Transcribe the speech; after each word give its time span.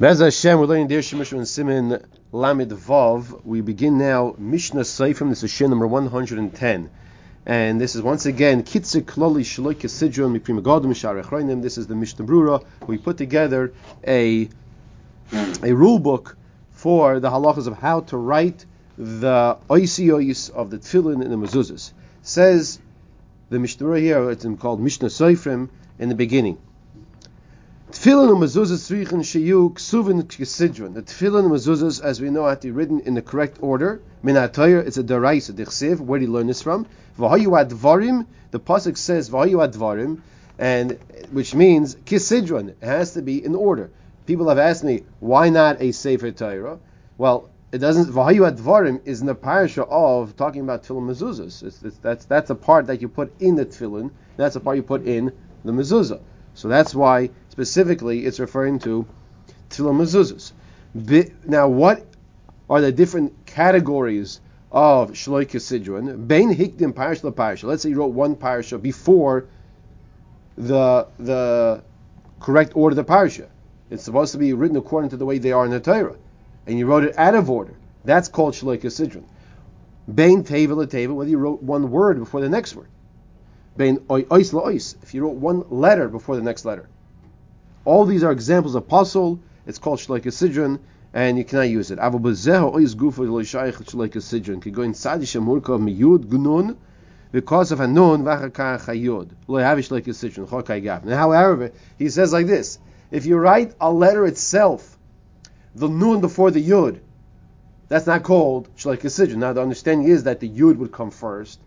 Bez 0.00 0.18
Hashem, 0.18 0.58
we're 0.58 0.64
learning 0.64 0.88
Deir 0.88 1.00
Shemish 1.00 1.32
and 1.32 1.46
Simin 1.46 2.02
Lamed 2.32 2.70
Vav. 2.70 3.44
We 3.44 3.60
begin 3.60 3.98
now 3.98 4.34
Mishnah 4.38 4.80
Seifim. 4.80 5.28
This 5.28 5.42
is 5.42 5.50
Shin 5.50 5.68
number 5.68 5.86
110. 5.86 6.90
And 7.44 7.78
this 7.78 7.94
is 7.94 8.00
once 8.00 8.24
again 8.24 8.62
Kitzik 8.62 9.02
Kloli 9.02 9.42
Shloik 9.42 9.82
Sidron 9.82 10.34
Miprim 10.34 10.62
Godim 10.62 10.94
Sharech. 10.94 11.60
This 11.60 11.76
is 11.76 11.86
the 11.86 11.94
Mishnah 11.94 12.24
Brura. 12.24 12.64
We 12.86 12.96
put 12.96 13.18
together 13.18 13.74
a 14.06 14.48
a 15.62 15.74
rule 15.74 15.98
book 15.98 16.34
for 16.70 17.20
the 17.20 17.28
halachas 17.28 17.66
of 17.66 17.76
how 17.76 18.00
to 18.00 18.16
write 18.16 18.64
the 18.96 19.58
oisiois 19.68 20.48
of 20.50 20.70
the 20.70 20.78
tefillin 20.78 21.20
and 21.20 21.30
the 21.30 21.36
mezuzahs. 21.36 21.92
Says 22.22 22.80
the 23.50 23.58
Mishnah 23.58 23.98
here, 23.98 24.30
it's 24.30 24.46
called 24.60 24.80
Mishnah 24.80 25.08
Seifim 25.08 25.68
in 25.98 26.08
the 26.08 26.14
beginning. 26.14 26.56
Tefillin 27.90 28.30
and 28.30 28.40
mezuzahs 28.40 28.88
tzrichin 28.88 29.24
sheyu 29.24 29.72
ksuvin 29.72 30.22
k'sidron. 30.22 30.94
The 30.94 31.02
tefillin 31.02 31.46
and 31.46 31.50
mezuzahs, 31.50 32.00
as 32.00 32.20
we 32.20 32.30
know, 32.30 32.46
have 32.46 32.60
to 32.60 32.68
be 32.68 32.70
written 32.70 33.00
in 33.00 33.14
the 33.14 33.22
correct 33.22 33.58
order. 33.60 34.00
Min 34.22 34.36
it's 34.36 34.96
a 34.96 35.02
deraisa, 35.02 35.52
dichsev. 35.52 35.98
Where 35.98 36.20
do 36.20 36.26
you 36.26 36.30
learn 36.30 36.46
this 36.46 36.62
from? 36.62 36.86
V'hayu 37.18 37.48
advarim. 37.48 38.26
The 38.52 38.60
pasuk 38.60 38.96
says 38.96 39.28
v'hayu 39.28 39.68
advarim, 39.68 40.20
and 40.56 41.00
which 41.32 41.52
means 41.52 41.96
kisidron. 41.96 42.68
It 42.68 42.76
has 42.80 43.14
to 43.14 43.22
be 43.22 43.44
in 43.44 43.56
order. 43.56 43.90
People 44.24 44.48
have 44.50 44.58
asked 44.58 44.84
me 44.84 45.02
why 45.18 45.48
not 45.48 45.82
a 45.82 45.90
sefer 45.90 46.30
Torah. 46.30 46.78
Well, 47.18 47.50
it 47.72 47.78
doesn't. 47.78 48.12
V'hayu 48.12 48.48
advarim 48.48 49.00
is 49.04 49.20
in 49.20 49.26
the 49.26 49.34
parasha 49.34 49.82
of 49.82 50.36
talking 50.36 50.60
about 50.60 50.84
tefillin 50.84 51.08
mezuzahs. 51.08 51.64
It's, 51.64 51.82
it's, 51.82 51.98
that's 51.98 52.24
that's 52.26 52.50
a 52.50 52.54
part 52.54 52.86
that 52.86 53.02
you 53.02 53.08
put 53.08 53.32
in 53.40 53.56
the 53.56 53.66
tefillin. 53.66 54.12
That's 54.36 54.54
a 54.54 54.60
part 54.60 54.76
you 54.76 54.84
put 54.84 55.04
in 55.06 55.32
the 55.64 55.72
mezuzah. 55.72 56.20
So 56.54 56.68
that's 56.68 56.94
why 56.94 57.30
specifically 57.50 58.24
it's 58.24 58.40
referring 58.40 58.78
to 58.78 59.06
tefillah 59.68 59.94
mezuzahs. 59.94 60.52
Now, 61.44 61.68
what 61.68 62.06
are 62.68 62.80
the 62.80 62.92
different 62.92 63.46
categories 63.46 64.40
of 64.72 65.10
shloik 65.10 65.50
sidron? 65.50 66.26
Bein 66.26 66.54
hikdim 66.54 66.94
parasha 66.94 67.30
parasha. 67.30 67.66
Let's 67.66 67.82
say 67.82 67.90
you 67.90 67.96
wrote 67.96 68.12
one 68.12 68.36
parasha 68.36 68.78
before 68.78 69.46
the 70.56 71.06
the 71.18 71.82
correct 72.40 72.72
order 72.74 72.92
of 72.92 72.96
the 72.96 73.04
parasha. 73.04 73.48
It's 73.90 74.04
supposed 74.04 74.32
to 74.32 74.38
be 74.38 74.52
written 74.52 74.76
according 74.76 75.10
to 75.10 75.16
the 75.16 75.26
way 75.26 75.38
they 75.38 75.52
are 75.52 75.64
in 75.64 75.70
the 75.72 75.80
Torah, 75.80 76.16
and 76.66 76.78
you 76.78 76.86
wrote 76.86 77.04
it 77.04 77.18
out 77.18 77.34
of 77.34 77.50
order. 77.50 77.74
That's 78.04 78.28
called 78.28 78.54
shloik 78.54 78.82
sidron. 78.82 79.24
Bein 80.12 80.44
teva 80.44 80.86
teva, 80.86 81.14
whether 81.14 81.30
you 81.30 81.38
wrote 81.38 81.62
one 81.62 81.90
word 81.90 82.18
before 82.18 82.40
the 82.40 82.48
next 82.48 82.74
word. 82.74 82.88
Bein 83.76 83.98
ois 84.08 84.52
ois, 84.52 84.96
if 85.02 85.14
you 85.14 85.22
wrote 85.22 85.36
one 85.36 85.64
letter 85.70 86.08
before 86.08 86.36
the 86.36 86.42
next 86.42 86.64
letter. 86.64 86.88
All 87.84 88.04
these 88.04 88.22
are 88.22 88.30
examples 88.32 88.74
of 88.74 88.86
pasul. 88.86 89.40
It's 89.66 89.78
called 89.78 90.00
shleika 90.00 90.26
sidron, 90.26 90.80
and 91.14 91.38
you 91.38 91.44
cannot 91.44 91.68
use 91.68 91.90
it. 91.90 91.98
Aval 91.98 92.20
bezeho 92.20 92.74
ois 92.74 92.94
gufa 92.94 93.26
loishayich 93.26 93.72
shleika 93.84 94.20
sidron. 94.20 94.60
Can 94.60 94.72
go 94.72 94.82
in 94.82 94.92
sadish 94.92 95.38
amurkov 95.40 95.80
miyud 95.80 96.26
gunun 96.26 96.76
because 97.32 97.72
of 97.72 97.80
a 97.80 97.86
nun 97.86 98.22
v'achakar 98.22 98.80
chayud 98.84 99.30
lo 99.46 99.58
havish 99.60 99.88
shleika 99.88 100.08
sidron 100.08 100.46
chokai 100.46 100.82
gav. 100.82 101.04
Now, 101.04 101.16
however, 101.16 101.72
he 101.98 102.10
says 102.10 102.32
like 102.32 102.46
this: 102.46 102.78
if 103.10 103.24
you 103.24 103.38
write 103.38 103.74
a 103.80 103.90
letter 103.90 104.26
itself, 104.26 104.98
the 105.74 105.88
nun 105.88 106.20
before 106.20 106.50
the 106.50 106.62
yud, 106.62 107.00
that's 107.88 108.06
not 108.06 108.24
called 108.24 108.68
shleika 108.76 109.06
sidron. 109.06 109.36
Now, 109.36 109.54
the 109.54 109.62
understanding 109.62 110.08
is 110.08 110.24
that 110.24 110.40
the 110.40 110.48
yud 110.48 110.76
would 110.76 110.92
come 110.92 111.10
first, 111.10 111.60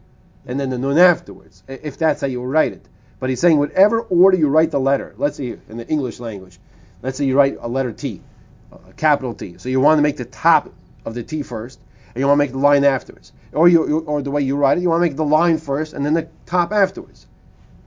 and 0.46 0.60
then 0.60 0.70
the 0.70 0.78
nun 0.78 0.98
afterwards, 0.98 1.64
if 1.68 1.98
that's 1.98 2.22
how 2.22 2.28
you 2.28 2.44
write 2.44 2.74
it. 2.74 2.88
But 3.24 3.30
he's 3.30 3.40
saying 3.40 3.58
whatever 3.58 4.02
order 4.02 4.36
you 4.36 4.50
write 4.50 4.72
the 4.72 4.82
letter, 4.82 5.16
let's 5.16 5.38
say 5.38 5.58
in 5.70 5.78
the 5.78 5.88
English 5.88 6.20
language, 6.20 6.60
let's 7.02 7.18
say 7.18 7.24
you 7.24 7.38
write 7.38 7.56
a 7.62 7.70
letter 7.70 7.94
T, 7.94 8.20
a 8.70 8.92
capital 8.92 9.34
T. 9.34 9.58
So 9.60 9.70
you 9.70 9.80
want 9.80 9.98
to 9.98 10.02
make 10.02 10.18
the 10.18 10.26
top 10.26 10.74
of 11.06 11.14
the 11.14 11.24
T 11.24 11.42
first, 11.42 11.80
and 12.08 12.18
you 12.18 12.28
want 12.28 12.36
to 12.36 12.40
make 12.40 12.52
the 12.52 12.58
line 12.58 12.84
afterwards. 12.84 13.32
Or 13.54 13.70
you, 13.70 14.00
or 14.00 14.22
the 14.22 14.30
way 14.30 14.42
you 14.42 14.58
write 14.58 14.78
it, 14.78 14.82
you 14.82 14.90
want 14.90 15.02
to 15.02 15.08
make 15.08 15.16
the 15.16 15.24
line 15.24 15.58
first 15.58 15.94
and 15.94 16.06
then 16.06 16.14
the 16.14 16.28
top 16.46 16.74
afterwards. 16.74 17.26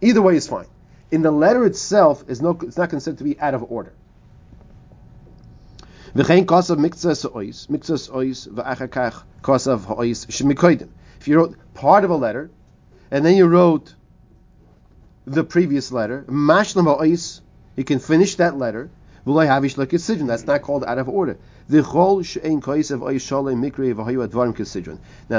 Either 0.01 0.23
way 0.23 0.37
is 0.37 0.49
fine. 0.49 0.65
In 1.11 1.21
the 1.21 1.31
letter 1.31 1.67
itself, 1.67 2.25
is 2.29 2.41
no, 2.41 2.59
it's 2.63 2.79
not 2.79 2.89
considered 2.89 3.19
to 3.19 3.25
be 3.25 3.39
out 3.39 3.53
of 3.53 3.71
order. 3.71 3.93
If 6.15 6.31
you 11.29 11.37
wrote 11.37 11.57
part 11.75 12.05
of 12.05 12.11
a 12.11 12.17
letter, 12.17 12.51
and 13.11 13.23
then 13.23 13.37
you 13.37 13.47
wrote 13.47 13.95
the 15.27 15.45
previous 15.45 15.93
letter. 15.93 16.25
Mashlam 16.29 16.87
ha'is, 16.87 17.43
you 17.77 17.85
can 17.85 17.99
finish 17.99 18.37
that 18.37 18.57
letter. 18.57 18.89
That's 19.27 20.47
not 20.47 20.63
called 20.63 20.85
out 20.85 20.99
of 20.99 21.09
order. 21.09 21.37
Now, 21.69 21.83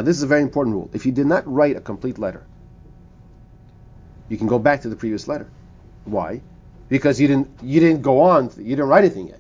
this 0.02 0.18
is 0.18 0.24
a 0.24 0.28
very 0.28 0.42
important 0.42 0.76
rule. 0.76 0.90
If 0.92 1.06
you 1.06 1.14
did 1.14 1.26
not 1.26 1.48
write 1.52 1.78
a 1.78 1.82
complete 1.82 2.20
letter, 2.20 2.46
you 4.28 4.38
can 4.38 4.48
go 4.48 4.60
back 4.60 4.82
to 4.82 4.90
the 4.90 4.98
previous 4.98 5.30
letter. 5.30 5.50
Why? 6.04 6.42
Because 6.90 7.22
you 7.22 7.30
didn't 7.30 7.50
you 7.64 7.80
didn't 7.80 8.02
go 8.02 8.20
on, 8.22 8.52
you 8.58 8.76
didn't 8.76 8.88
write 8.88 9.06
anything 9.06 9.30
yet. 9.30 9.40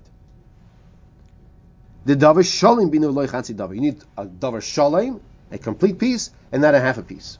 The 2.05 2.15
davar 2.15 2.43
shalim 2.43 2.89
binu 2.89 3.13
loy 3.13 3.27
davar. 3.27 3.75
You 3.75 3.81
need 3.81 4.01
a 4.17 4.25
davar 4.25 4.61
shalim, 4.61 5.19
a 5.51 5.57
complete 5.57 5.99
piece, 5.99 6.31
and 6.53 6.61
not 6.61 6.73
a 6.73 6.79
half 6.79 6.97
a 6.97 7.03
piece. 7.03 7.37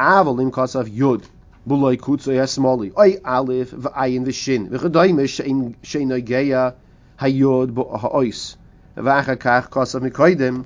Avalim 0.00 0.50
kasav 0.50 0.92
yud 0.92 1.24
buloi 1.66 1.96
kutzoy 1.96 2.36
hasmali. 2.36 2.92
Oy 2.96 3.18
alif 3.24 3.72
v'ayin 3.72 4.24
v'shin. 4.24 4.68
V'chadayim 4.70 5.18
shein 5.82 6.08
noigeya 6.08 6.74
hayod 7.18 7.76
ha'ois. 7.76 8.56
V'acha 8.96 9.36
kach 9.36 9.68
kosav 9.70 10.02
mikoidim. 10.02 10.64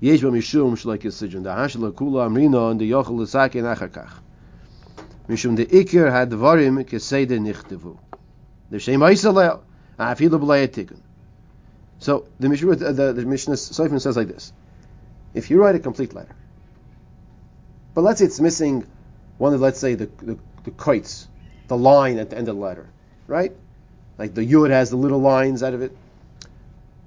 Yesh 0.00 0.22
ba 0.22 0.30
mishum 0.30 0.76
shloik 0.76 1.02
yisidjon. 1.02 1.42
Da 1.42 1.56
hashla 1.56 1.92
kula 1.92 2.26
amrina 2.26 2.70
and 2.70 2.80
the 2.80 2.90
yochel 2.90 3.18
l'sakin 3.18 3.64
acha 3.64 3.88
kach. 3.88 4.12
Mishum 5.28 5.56
de 5.56 5.66
ikir 5.66 6.10
had 6.10 6.30
dvarim 6.30 6.84
kesede 6.84 7.38
nichtevu. 7.38 7.96
The 8.70 8.78
shem 8.78 9.00
oisaleh. 9.00 9.60
Afilu 9.98 10.40
b'lei 10.40 10.66
etikun. 10.66 11.00
So 11.98 12.24
the 12.40 12.48
Mishnah, 12.48 12.76
the, 12.76 13.12
the 13.12 13.26
Mishnah 13.26 13.54
Seifman 13.54 14.00
says 14.00 14.16
like 14.16 14.28
this: 14.28 14.54
If 15.34 15.50
you 15.50 15.62
write 15.62 15.74
a 15.74 15.78
complete 15.78 16.14
letter, 16.14 16.34
but 17.92 18.00
let's 18.00 18.20
say 18.20 18.24
it's 18.24 18.40
missing 18.40 18.86
one 19.40 19.54
of, 19.54 19.60
let's 19.62 19.80
say, 19.80 19.94
the, 19.94 20.04
the, 20.18 20.38
the 20.64 21.16
the 21.66 21.76
line 21.76 22.18
at 22.18 22.28
the 22.28 22.36
end 22.36 22.46
of 22.48 22.56
the 22.56 22.60
letter, 22.60 22.90
right? 23.26 23.56
Like 24.18 24.34
the 24.34 24.46
yud 24.46 24.68
has 24.68 24.90
the 24.90 24.96
little 24.96 25.18
lines 25.20 25.62
out 25.62 25.72
of 25.72 25.80
it. 25.80 25.96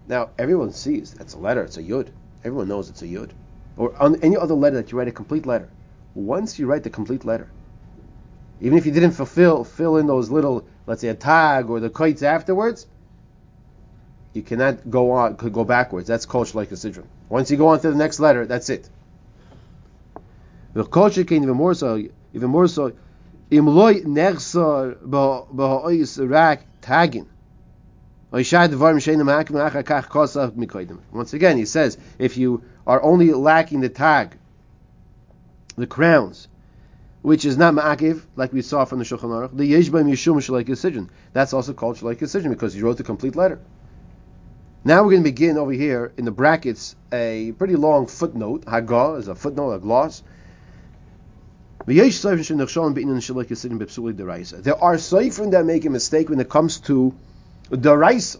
Now, 0.07 0.31
everyone 0.39 0.71
sees 0.71 1.13
that's 1.13 1.35
a 1.35 1.37
letter, 1.37 1.61
it's 1.61 1.77
a 1.77 1.83
yud. 1.83 2.07
Everyone 2.43 2.67
knows 2.67 2.89
it's 2.89 3.03
a 3.03 3.05
yud. 3.05 3.29
Or 3.77 3.95
on 4.01 4.19
any 4.23 4.35
other 4.35 4.55
letter 4.55 4.77
that 4.77 4.91
you 4.91 4.97
write 4.97 5.07
a 5.07 5.11
complete 5.11 5.45
letter. 5.45 5.69
Once 6.15 6.57
you 6.57 6.65
write 6.65 6.81
the 6.81 6.89
complete 6.89 7.23
letter, 7.23 7.51
even 8.61 8.79
if 8.79 8.87
you 8.87 8.91
didn't 8.91 9.11
fulfill 9.11 9.63
fill 9.63 9.97
in 9.97 10.07
those 10.07 10.31
little, 10.31 10.65
let's 10.87 11.01
say 11.01 11.09
a 11.09 11.13
tag 11.13 11.69
or 11.69 11.79
the 11.79 11.91
kites 11.91 12.23
afterwards, 12.23 12.87
you 14.33 14.41
cannot 14.41 14.89
go 14.89 15.11
on 15.11 15.37
could 15.37 15.53
go 15.53 15.65
backwards. 15.65 16.07
That's 16.07 16.25
called 16.25 16.55
like 16.55 16.71
a 16.71 16.75
sidron. 16.75 17.05
Once 17.29 17.51
you 17.51 17.57
go 17.57 17.67
on 17.67 17.79
to 17.81 17.91
the 17.91 17.97
next 17.97 18.19
letter, 18.19 18.47
that's 18.47 18.71
it. 18.71 18.89
The 20.73 20.83
culture 20.83 21.23
can 21.23 21.43
even 21.43 21.55
more 21.55 21.75
so 21.75 22.01
even 22.33 22.49
more 22.49 22.67
so, 22.67 22.93
imloy 23.51 24.03
nechsar 24.03 24.97
ba'ois 24.97 26.29
rak 26.29 26.65
tagin. 26.81 27.27
Once 31.11 31.33
again, 31.33 31.57
he 31.57 31.65
says, 31.65 31.97
if 32.17 32.35
you 32.35 32.63
are 32.87 33.03
only 33.03 33.31
lacking 33.31 33.81
the 33.81 33.89
tag, 33.89 34.35
the 35.75 35.85
crowns, 35.85 36.47
which 37.21 37.45
is 37.45 37.57
not 37.57 37.75
ma'akiv, 37.75 38.23
like 38.35 38.51
we 38.51 38.63
saw 38.63 38.85
from 38.85 38.97
the 38.97 39.05
Shulchan 39.05 39.29
Aruch, 39.29 39.55
the 39.55 39.71
yeshbaim 39.71 40.09
yishum 40.11 40.37
shalai 40.37 40.65
decision. 40.65 41.11
That's 41.31 41.53
also 41.53 41.73
called 41.73 41.97
shalai 41.97 42.17
decision 42.17 42.51
because 42.51 42.73
he 42.73 42.81
wrote 42.81 42.97
the 42.97 43.03
complete 43.03 43.35
letter. 43.35 43.59
Now 44.83 45.03
we're 45.03 45.11
going 45.11 45.23
to 45.23 45.29
begin 45.29 45.57
over 45.57 45.71
here 45.71 46.11
in 46.17 46.25
the 46.25 46.31
brackets 46.31 46.95
a 47.11 47.53
pretty 47.53 47.75
long 47.75 48.07
footnote. 48.07 48.65
Haggah 48.65 49.19
is 49.19 49.27
a 49.27 49.35
footnote, 49.35 49.73
a 49.73 49.79
gloss, 49.79 50.23
there 51.85 51.95
are 54.81 54.95
seifrim 54.97 55.51
that 55.51 55.65
make 55.65 55.85
a 55.85 55.89
mistake 55.89 56.29
when 56.29 56.39
it 56.39 56.47
comes 56.49 56.79
to 56.79 57.13
the 57.69 57.97
raisa 57.97 58.39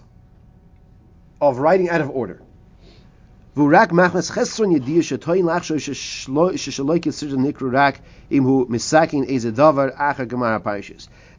of 1.42 1.58
writing 1.58 1.90
out 1.90 2.00
of 2.02 2.10
order. 2.10 2.42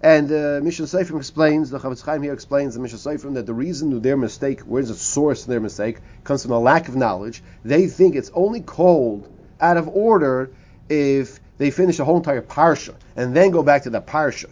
And 0.03 0.31
uh, 0.31 0.61
Mishnah 0.63 0.87
Seifrim 0.87 1.17
explains, 1.17 1.71
the 1.71 1.79
Chofetz 1.79 2.03
Chaim 2.03 2.23
here 2.23 2.35
explains 2.35 2.75
the 2.75 2.81
Mishnah 2.81 2.99
Seifrim 2.99 3.35
that 3.35 3.47
the 3.47 3.55
reason 3.55 4.01
their 4.01 4.17
mistake, 4.17 4.61
where's 4.61 4.89
the 4.89 4.95
source 4.95 5.43
of 5.43 5.49
their 5.49 5.61
mistake, 5.61 5.99
comes 6.23 6.43
from 6.43 6.53
a 6.53 6.61
lack 6.61 6.89
of 6.89 6.95
knowledge. 6.95 7.43
They 7.65 7.87
think 7.87 8.15
it's 8.15 8.31
only 8.35 8.61
called 8.61 9.29
out 9.61 9.77
of 9.77 9.89
order 9.89 10.51
if 10.89 11.41
they 11.59 11.71
finish 11.71 11.99
a 11.99 12.05
whole 12.05 12.17
entire 12.17 12.41
parsha 12.43 12.95
and 13.17 13.37
then 13.37 13.51
go 13.51 13.63
back 13.63 13.83
to 13.85 13.91
the 13.91 14.01
parsha. 14.01 14.51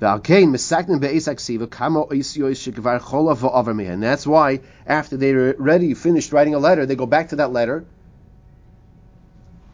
And 0.00 0.12
that's 4.02 4.26
why 4.26 4.60
after 4.86 5.16
they're 5.16 5.54
ready, 5.58 5.94
finished 5.94 6.32
writing 6.32 6.54
a 6.54 6.58
letter, 6.58 6.86
they 6.86 6.96
go 6.96 7.06
back 7.06 7.28
to 7.28 7.36
that 7.36 7.52
letter 7.52 7.84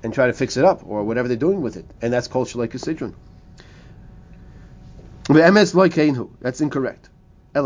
and 0.03 0.13
try 0.13 0.27
to 0.27 0.35
fix 0.35 0.59
it 0.59 0.65
up 0.65 0.83
or 0.87 1.05
whatever 1.05 1.29
they're 1.29 1.37
doing 1.37 1.63
with 1.63 1.77
it. 1.77 1.87
And 2.03 2.13
that's 2.13 2.27
called 2.29 2.49
Shalai 2.49 2.69
Sidron. 2.69 3.15
That's 6.41 6.61
incorrect. 6.61 7.09
As 7.55 7.65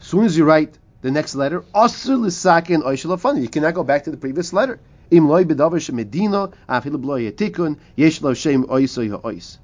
soon 0.00 0.24
as 0.24 0.38
you 0.38 0.44
write 0.44 0.78
the 1.04 1.10
next 1.10 1.34
letter, 1.34 1.62
you 1.74 3.48
cannot 3.50 3.74
go 3.74 3.84
back 3.84 4.04
to 4.04 4.10
the 4.10 4.16
previous 4.16 4.54
letter. 4.54 4.80
Im 5.10 5.28
loy 5.28 5.44
bedavar 5.44 5.78
shemedina 5.78 6.50
afil 6.66 6.98
bloy 6.98 7.30
yetikun 7.30 7.76
yesh 7.94 8.22
lo 8.22 8.32
shem 8.32 8.64
oisoy 8.64 9.10
ha'ois. 9.10 9.58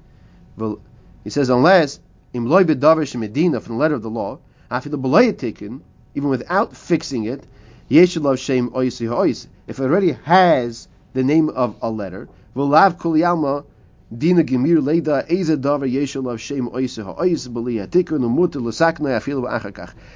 Well, 0.58 0.80
he 1.24 1.30
says 1.30 1.48
unless 1.48 1.98
im 2.34 2.44
loy 2.44 2.64
bedavar 2.64 3.06
shemedina 3.08 3.62
from 3.62 3.76
the 3.76 3.80
letter 3.80 3.94
of 3.94 4.02
the 4.02 4.10
law 4.10 4.38
afil 4.70 5.00
bloy 5.00 5.32
yetikun 5.32 5.80
even 6.14 6.28
without 6.28 6.76
fixing 6.76 7.24
it 7.24 7.42
yesh 7.88 8.18
lo 8.18 8.36
shem 8.36 8.68
oisoy 8.72 9.08
ha'ois. 9.08 9.46
If 9.66 9.78
it 9.80 9.84
already 9.84 10.12
has 10.24 10.88
the 11.14 11.24
name 11.24 11.48
of 11.48 11.74
a 11.80 11.90
letter, 11.90 12.28
v'lav 12.54 12.98
kol 12.98 13.16
Dina 14.16 14.42
leida 14.42 15.24
eze 15.28 15.56
shem 16.40 16.68
oise. 16.74 16.98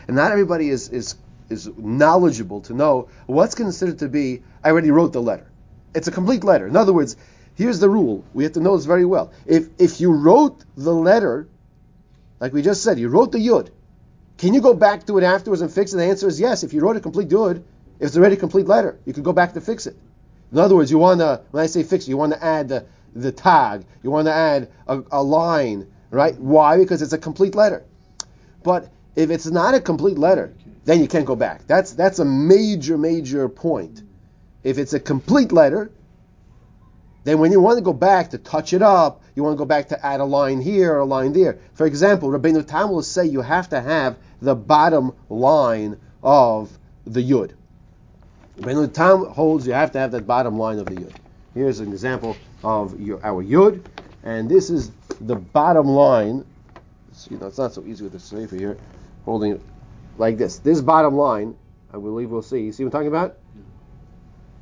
And 0.07 0.17
not 0.17 0.33
everybody 0.33 0.69
is, 0.69 0.89
is 0.89 1.15
is 1.51 1.71
knowledgeable 1.77 2.61
to 2.63 2.75
know 2.75 3.09
what's 3.27 3.55
considered 3.55 3.99
to 3.99 4.09
be, 4.09 4.43
I 4.63 4.71
already 4.71 4.91
wrote 4.91 5.13
the 5.13 5.23
letter. 5.23 5.47
It's 5.95 6.09
a 6.09 6.11
complete 6.11 6.45
letter. 6.45 6.67
In 6.67 6.77
other 6.77 6.93
words, 6.93 7.17
here's 7.55 7.79
the 7.79 7.89
rule. 7.89 8.25
We 8.33 8.45
have 8.45 8.53
to 8.55 8.61
know 8.61 8.77
this 8.77 8.87
very 8.87 9.05
well. 9.05 9.33
If, 9.47 9.69
if 9.79 10.01
you 10.01 10.13
wrote 10.13 10.65
the 10.77 10.93
letter, 10.93 11.47
like 12.41 12.53
we 12.53 12.63
just 12.63 12.83
said, 12.83 12.99
you 12.99 13.09
wrote 13.09 13.33
the 13.33 13.39
yud, 13.39 13.71
can 14.39 14.55
you 14.55 14.61
go 14.61 14.75
back 14.75 15.07
to 15.07 15.19
it 15.19 15.25
afterwards 15.25 15.63
and 15.63 15.73
fix 15.73 15.93
it? 15.93 15.99
The 15.99 16.05
answer 16.05 16.27
is 16.27 16.41
yes. 16.41 16.65
If 16.65 16.73
you 16.73 16.81
wrote 16.81 16.97
a 16.97 17.01
complete 17.01 17.29
yud, 17.29 17.63
if 18.01 18.09
it's 18.09 18.17
already 18.17 18.35
a 18.35 18.39
complete 18.39 18.67
letter, 18.67 18.99
you 19.05 19.13
can 19.13 19.23
go 19.23 19.33
back 19.33 19.53
to 19.55 19.61
fix 19.61 19.87
it. 19.87 19.97
In 20.51 20.59
other 20.59 20.75
words, 20.75 20.91
you 20.91 20.99
want 20.99 21.21
to, 21.21 21.43
when 21.53 21.63
I 21.63 21.67
say 21.67 21.83
fix, 21.83 22.09
you 22.09 22.17
want 22.17 22.33
to 22.33 22.43
add 22.43 22.69
the, 22.69 22.87
the 23.15 23.33
tag, 23.33 23.85
you 24.03 24.11
want 24.11 24.27
to 24.27 24.33
add 24.33 24.71
a, 24.87 25.03
a 25.13 25.23
line, 25.23 25.87
right? 26.11 26.39
Why? 26.39 26.77
Because 26.77 27.03
it's 27.03 27.13
a 27.13 27.19
complete 27.19 27.55
letter. 27.55 27.85
But 28.63 28.91
if 29.17 29.31
it's 29.31 29.47
not 29.47 29.75
a 29.75 29.81
complete 29.81 30.19
letter, 30.19 30.55
then 30.85 31.01
you 31.01 31.09
can't 31.09 31.25
go 31.25 31.37
back. 31.37 31.67
That's 31.67 31.93
that's 31.93 32.19
a 32.19 32.25
major, 32.25 32.99
major 32.99 33.49
point. 33.49 34.03
If 34.63 34.79
it's 34.79 34.95
a 34.95 35.01
complete 35.01 35.53
letter, 35.53 35.91
then 37.25 37.39
when 37.39 37.53
you 37.53 37.61
want 37.61 37.79
to 37.79 37.85
go 37.85 37.93
back 37.93 38.31
to 38.31 38.39
touch 38.39 38.73
it 38.73 38.83
up, 38.83 39.23
you 39.35 39.43
want 39.43 39.55
to 39.55 39.59
go 39.59 39.65
back 39.65 39.89
to 39.89 40.07
add 40.07 40.21
a 40.21 40.25
line 40.25 40.61
here 40.61 40.95
or 40.95 40.99
a 41.01 41.05
line 41.05 41.33
there. 41.33 41.59
For 41.75 41.87
example, 41.87 42.29
Rabbeinu 42.29 42.67
Tam 42.67 42.91
will 42.91 43.03
say 43.03 43.27
you 43.27 43.41
have 43.41 43.69
to 43.71 43.81
have 43.81 44.17
the 44.41 44.55
bottom 44.55 45.13
line 45.29 45.99
of 46.23 46.79
the 47.07 47.23
yud. 47.23 47.53
Rabbeinu 48.59 48.93
Tam 48.93 49.25
holds 49.25 49.67
you 49.67 49.73
have 49.73 49.93
to 49.93 49.99
have 49.99 50.13
that 50.13 50.27
bottom 50.27 50.59
line 50.59 50.79
of 50.79 50.87
the 50.87 50.97
yud. 50.97 51.13
Here's 51.55 51.81
an 51.81 51.93
example 51.93 52.37
of 52.65 52.99
your, 53.01 53.25
our 53.25 53.45
yud, 53.45 53.85
and 54.23 54.49
this 54.49 54.71
is 54.71 54.91
the 55.21 55.37
bottom 55.37 55.87
line. 55.87 56.45
You 57.31 57.39
know, 57.39 57.47
it's 57.47 57.59
not 57.59 57.73
so 57.73 57.85
easy 57.85 58.03
with 58.03 58.13
the 58.13 58.19
sefer 58.19 58.57
here, 58.57 58.77
holding 59.25 59.53
it 59.53 59.61
like 60.19 60.37
this. 60.39 60.59
This 60.59 60.81
bottom 60.81 61.15
line, 61.15 61.57
I 61.93 61.99
believe 61.99 62.31
we'll 62.31 62.43
see. 62.43 62.61
You 62.61 62.73
see 62.73 62.85
what 62.85 62.89
I'm 62.89 62.93
talking 62.93 63.09
about? 63.09 63.37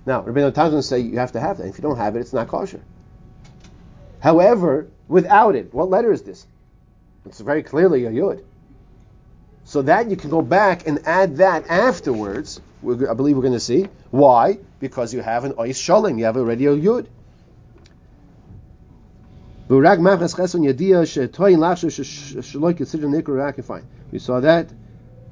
Now, 0.04 0.22
Rabbeinu 0.22 0.72
will 0.72 0.82
say 0.82 0.98
you 0.98 1.18
have 1.18 1.32
to 1.32 1.40
have 1.40 1.58
that. 1.58 1.66
If 1.68 1.78
you 1.78 1.82
don't 1.82 1.96
have 1.96 2.16
it, 2.16 2.20
it's 2.20 2.32
not 2.32 2.48
kosher. 2.48 2.80
However, 4.20 4.88
without 5.08 5.54
it, 5.54 5.72
what 5.72 5.88
letter 5.90 6.12
is 6.12 6.22
this? 6.22 6.46
It's 7.24 7.40
very 7.40 7.62
clearly 7.62 8.04
a 8.04 8.10
yud. 8.10 8.42
So 9.64 9.82
that 9.82 10.10
you 10.10 10.16
can 10.16 10.28
go 10.28 10.42
back 10.42 10.88
and 10.88 11.06
add 11.06 11.36
that 11.36 11.68
afterwards. 11.68 12.60
I 12.84 13.14
believe 13.14 13.36
we're 13.36 13.42
going 13.42 13.52
to 13.52 13.60
see 13.60 13.86
why 14.10 14.58
because 14.80 15.14
you 15.14 15.20
have 15.20 15.44
an 15.44 15.52
ois 15.52 15.76
shalim. 15.76 16.18
You 16.18 16.24
have 16.24 16.36
already 16.36 16.66
a 16.66 16.76
yud. 16.76 17.06
We 19.68 19.76
saw 24.18 24.40
that 24.40 24.72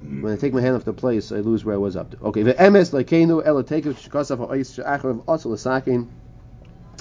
when 0.00 0.32
I 0.32 0.36
take 0.36 0.54
my 0.54 0.60
hand 0.60 0.76
off 0.76 0.84
the 0.84 0.92
place, 0.92 1.32
I 1.32 1.40
lose 1.40 1.64
where 1.64 1.74
I 1.74 1.78
was 1.78 1.96
up 1.96 2.10
to. 2.12 2.18
Okay, 2.26 2.42
the 2.44 2.54
emes 2.54 2.92
lekenu 2.92 3.42
ela 3.44 3.64
tekev 3.64 3.94
shkasav 3.94 4.38
ha'ois 4.38 4.72
she'acharav 4.72 5.24
osel 5.24 5.52
asakin 5.52 6.06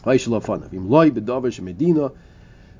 ha'ishalav 0.04 0.44
fanav. 0.44 0.74
Im 0.74 0.90
loy 0.90 1.12
bedover 1.12 1.52
shemedina 1.52 2.12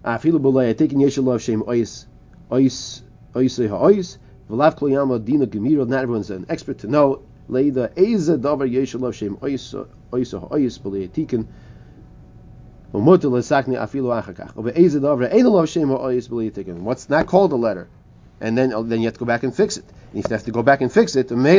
afilu 0.04 0.40
b'loy 0.42 0.74
atekin 0.74 0.98
yeshalav 0.98 1.40
shem 1.40 1.62
ois 1.68 2.08
ois 2.50 3.04
oisei 3.36 3.70
ha'ois 3.70 4.18
v'lav 4.50 4.76
kol 4.76 5.20
dina 5.20 5.46
gemiro. 5.46 5.88
Not 5.88 6.04
everyone's 6.04 6.32
an 6.32 6.48
expert 6.50 6.80
to 6.80 6.88
know. 6.88 7.22
Leida 7.48 7.92
eza 7.96 8.38
dover 8.38 8.68
yeshalav 8.68 9.14
shem 9.14 9.38
ois 9.38 9.76
ois 10.12 10.32
ha'ois 10.32 10.78
b'loy 10.80 11.08
atekin 11.08 11.46
What's 12.92 13.24
not 13.24 13.36
called 17.28 17.52
a 17.52 17.56
letter? 17.56 17.88
And 18.42 18.58
then, 18.58 18.74
oh, 18.74 18.84
then 18.84 19.00
you 19.00 19.06
have 19.06 19.14
to 19.14 19.20
go 19.20 19.26
back 19.26 19.44
and 19.44 19.56
fix 19.56 19.78
it. 19.78 19.86
If 20.14 20.28
you 20.28 20.32
have 20.32 20.44
to 20.46 20.52
go 20.52 20.64
back 20.64 20.82
and 20.82 20.92
fix 20.92 21.16
it, 21.16 21.30
and 21.30 21.46
if 21.46 21.58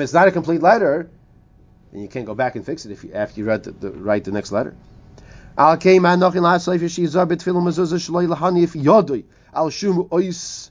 it's 0.00 0.12
not 0.12 0.28
a 0.28 0.30
complete 0.30 0.62
letter, 0.62 1.10
then 1.92 2.02
you 2.02 2.08
can't 2.08 2.26
go 2.26 2.34
back 2.34 2.54
and 2.54 2.64
fix 2.64 2.86
it 2.86 2.92
if 2.92 3.02
you, 3.02 3.12
after 3.12 3.40
you 3.40 3.46
the, 3.46 3.72
the, 3.72 3.90
write 3.90 4.22
the 4.24 4.30
next 4.30 4.52
letter. 4.52 4.76
Al 5.58 5.76
keiman 5.76 6.20
nochin 6.20 6.42
la'asayf 6.42 6.78
yeshizar 6.80 7.26
betfilim 7.26 7.64
mezuzah 7.64 7.98
shaloi 7.98 8.28
lahani 8.28 8.62
if 8.62 8.74
yodoi 8.74 9.24
al 9.54 9.70
shum 9.70 10.06
ois 10.12 10.70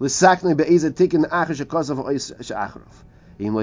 l'sakne 0.00 0.56
be'ezet 0.56 0.96
tikin 0.96 1.24
acher 1.30 1.54
shekosav 1.64 2.04
ois 2.04 2.32
she'acharov. 2.40 3.04
Im 3.38 3.54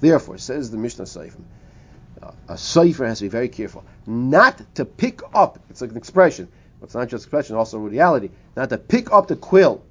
Therefore, 0.00 0.38
says 0.38 0.70
the 0.70 0.78
Mishnah 0.78 1.04
Seifim, 1.04 1.44
a 2.48 2.56
cipher 2.56 3.06
has 3.06 3.18
to 3.18 3.24
be 3.24 3.28
very 3.28 3.48
careful 3.48 3.84
not 4.06 4.62
to 4.74 4.84
pick 4.84 5.20
up. 5.34 5.58
It's 5.68 5.80
like 5.80 5.90
an 5.90 5.96
expression. 5.96 6.48
But 6.80 6.86
it's 6.86 6.94
not 6.94 7.08
just 7.08 7.24
expression, 7.24 7.56
also 7.56 7.78
a 7.78 7.80
reality. 7.80 8.30
Not 8.56 8.70
to 8.70 8.78
pick 8.78 9.12
up 9.12 9.28
the 9.28 9.36
quill, 9.36 9.84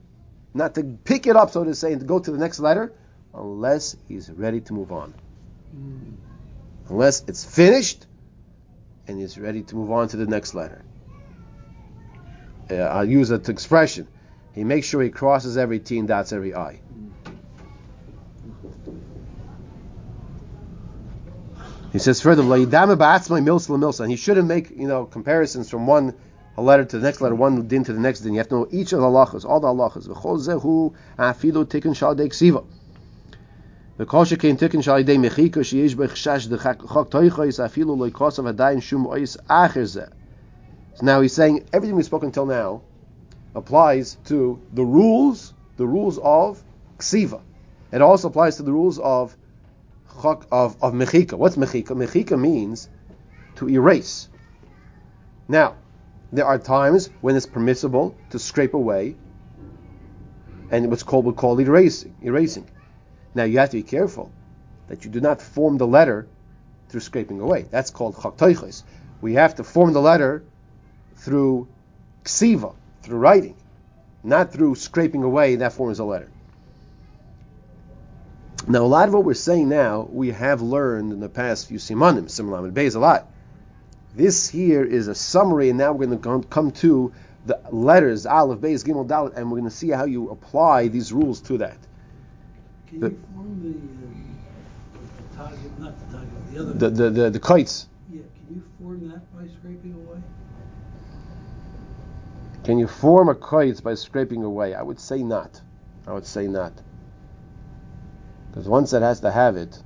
not 0.53 0.73
to 0.75 0.83
pick 0.83 1.27
it 1.27 1.35
up, 1.35 1.51
so 1.51 1.63
to 1.63 1.75
say, 1.75 1.91
and 1.91 2.01
to 2.01 2.07
go 2.07 2.19
to 2.19 2.31
the 2.31 2.37
next 2.37 2.59
letter, 2.59 2.91
unless 3.33 3.95
he's 4.07 4.31
ready 4.31 4.61
to 4.61 4.73
move 4.73 4.91
on. 4.91 5.13
Unless 6.89 7.23
it's 7.27 7.45
finished 7.45 8.07
and 9.07 9.19
he's 9.19 9.37
ready 9.37 9.61
to 9.61 9.75
move 9.75 9.91
on 9.91 10.07
to 10.07 10.17
the 10.17 10.25
next 10.25 10.55
letter. 10.55 10.83
Uh, 12.69 12.75
I'll 12.75 13.07
use 13.07 13.29
that 13.29 13.47
expression. 13.49 14.07
He 14.53 14.63
makes 14.63 14.87
sure 14.87 15.01
he 15.01 15.09
crosses 15.09 15.57
every 15.57 15.79
T 15.79 15.97
and 15.99 16.07
dots 16.07 16.33
every 16.33 16.53
I. 16.53 16.79
He 21.91 21.99
says 21.99 22.21
further, 22.21 22.43
and 22.43 24.11
he 24.11 24.15
shouldn't 24.15 24.47
make 24.47 24.69
you 24.69 24.87
know 24.87 25.05
comparisons 25.05 25.69
from 25.69 25.87
one 25.87 26.13
letter 26.57 26.85
to 26.85 26.99
the 26.99 27.03
next 27.03 27.21
letter, 27.21 27.35
one 27.35 27.67
din 27.67 27.83
to 27.83 27.93
the 27.93 27.99
next 27.99 28.19
din. 28.19 28.33
You 28.33 28.39
have 28.39 28.49
to 28.49 28.55
know 28.55 28.67
each 28.69 28.93
of 28.93 28.99
the 28.99 29.05
halachas, 29.07 29.45
all 29.45 29.59
the 29.59 29.67
halachas. 29.67 30.07
The 33.99 34.05
kol 34.05 34.23
shekein 34.23 34.57
tikkun 34.57 34.81
shal 34.81 35.03
de 35.03 35.17
mechika 35.17 35.59
sheyesh 35.59 35.93
bechshash 35.93 36.47
de 36.47 36.57
chak 36.57 36.79
toichos 36.79 37.59
afilu 37.59 37.97
loy 37.97 38.09
kosav 38.11 38.49
adayin 38.53 38.81
shum 38.81 39.05
ois 39.05 39.35
acher 39.49 39.83
zeh. 39.83 40.07
So 40.93 41.05
now 41.05 41.19
he's 41.19 41.33
saying 41.33 41.67
everything 41.73 41.97
we 41.97 42.03
spoke 42.03 42.23
until 42.23 42.45
now 42.45 42.83
applies 43.55 44.17
to 44.25 44.61
the 44.73 44.83
rules, 44.83 45.53
the 45.77 45.87
rules 45.87 46.17
of 46.19 46.63
ksiva. 46.97 47.41
It 47.91 48.01
also 48.01 48.27
applies 48.27 48.57
to 48.57 48.63
the 48.63 48.71
rules 48.71 48.99
of 48.99 49.35
of, 50.23 50.75
of 50.81 50.93
mechika. 50.93 51.37
What's 51.37 51.55
mechika? 51.55 51.95
Mechika 51.95 52.37
means 52.37 52.89
to 53.55 53.69
erase. 53.69 54.27
Now, 55.47 55.75
there 56.31 56.45
are 56.45 56.59
times 56.59 57.09
when 57.21 57.35
it's 57.35 57.45
permissible 57.45 58.15
to 58.31 58.39
scrape 58.39 58.73
away, 58.73 59.15
and 60.71 60.89
what's 60.89 61.03
called 61.03 61.25
we 61.25 61.33
call 61.33 61.59
erasing. 61.59 62.15
Erasing. 62.21 62.67
Now 63.33 63.43
you 63.43 63.59
have 63.59 63.69
to 63.71 63.77
be 63.77 63.83
careful 63.83 64.31
that 64.87 65.05
you 65.05 65.11
do 65.11 65.21
not 65.21 65.41
form 65.41 65.77
the 65.77 65.87
letter 65.87 66.27
through 66.89 67.01
scraping 67.01 67.39
away. 67.39 67.65
That's 67.69 67.91
called 67.91 68.15
chaktoiches. 68.15 68.83
We 69.21 69.33
have 69.35 69.55
to 69.55 69.63
form 69.63 69.93
the 69.93 70.01
letter 70.01 70.43
through 71.15 71.67
ksiva, 72.23 72.75
through 73.01 73.17
writing, 73.17 73.55
not 74.23 74.51
through 74.51 74.75
scraping 74.75 75.23
away. 75.23 75.55
That 75.57 75.73
forms 75.73 75.99
a 75.99 76.03
letter. 76.03 76.29
Now, 78.67 78.83
a 78.83 78.87
lot 78.87 79.07
of 79.07 79.13
what 79.13 79.23
we're 79.23 79.33
saying 79.33 79.69
now, 79.69 80.07
we 80.11 80.31
have 80.31 80.61
learned 80.61 81.11
in 81.11 81.19
the 81.19 81.29
past 81.29 81.67
few 81.67 81.79
simanim, 81.79 82.29
similar 82.29 82.61
with 82.61 82.75
Beis 82.75 82.95
a 82.95 82.99
lot. 82.99 83.31
This 84.15 84.49
here 84.49 84.83
is 84.83 85.07
a 85.07 85.15
summary, 85.15 85.69
and 85.69 85.77
now 85.77 85.93
we're 85.93 86.15
going 86.15 86.41
to 86.41 86.47
come 86.47 86.71
to 86.71 87.11
the 87.45 87.59
letters, 87.71 88.25
Aleph, 88.25 88.59
Beis, 88.59 88.83
Gimel, 88.83 89.07
Dalet, 89.07 89.35
and 89.35 89.49
we're 89.49 89.59
going 89.59 89.69
to 89.69 89.75
see 89.75 89.89
how 89.89 90.05
you 90.05 90.29
apply 90.29 90.87
these 90.89 91.13
rules 91.13 91.41
to 91.41 91.57
that. 91.59 91.77
Can 92.87 93.01
you 93.01 93.23
form 93.33 93.61
the, 93.63 94.99
uh, 94.99 95.01
the 95.29 95.37
target, 95.37 95.79
not 95.79 95.97
the 95.99 96.17
target, 96.17 96.51
the 96.51 96.59
other? 96.59 96.73
The 96.73 96.89
the 96.89 97.09
the, 97.09 97.29
the 97.29 97.39
kites. 97.39 97.87
Yeah, 98.11 98.21
can 98.47 98.55
you 98.55 98.63
form 98.79 99.07
that 99.09 99.21
by 99.33 99.47
scraping 99.59 99.93
away? 99.93 100.21
Can 102.69 102.77
you 102.77 102.85
form 102.85 103.29
a 103.29 103.33
kites 103.33 103.81
by 103.81 103.95
scraping 103.95 104.43
away? 104.43 104.75
I 104.75 104.83
would 104.83 104.99
say 104.99 105.23
not. 105.23 105.59
I 106.05 106.13
would 106.13 106.27
say 106.27 106.45
not. 106.45 106.71
Because 108.51 108.69
once 108.69 108.93
it 108.93 109.01
has 109.01 109.21
to 109.21 109.31
have 109.31 109.57
it, 109.57 109.81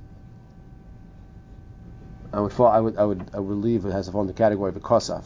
I 2.30 2.40
would 2.40 2.52
fall. 2.52 2.66
I 2.66 2.80
would. 2.80 2.98
I 2.98 3.04
would. 3.06 3.30
I 3.32 3.40
would 3.40 3.56
leave 3.56 3.86
it 3.86 3.92
has 3.92 4.04
to 4.04 4.12
fall 4.12 4.20
in 4.20 4.26
the 4.26 4.34
category 4.34 4.68
of 4.68 4.76
a 4.76 4.80
kosav. 4.80 5.24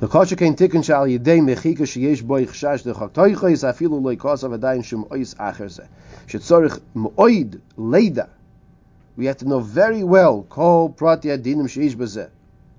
The 0.00 0.08
kosher 0.08 0.36
tikkun 0.36 0.84
shal 0.84 1.06
yidei 1.06 1.40
mechika 1.40 1.86
sheyesh 1.86 2.22
boi 2.22 2.44
chshash 2.44 2.82
de 2.82 2.92
chaktoichos 2.92 3.64
afilu 3.64 4.02
loy 4.02 4.16
kosav 4.16 4.58
adayin 4.58 4.84
shum 4.84 5.06
ois. 5.06 5.34
Shetzorich 6.26 6.82
mo'oid 6.92 7.62
leida. 7.78 8.28
We 9.16 9.24
have 9.24 9.38
to 9.38 9.48
know 9.48 9.60
very 9.60 10.04
well 10.04 10.42
kol 10.42 10.90
prati 10.90 11.28
adinim 11.28 11.62
sheish 11.62 11.96
bezeh. 11.96 12.28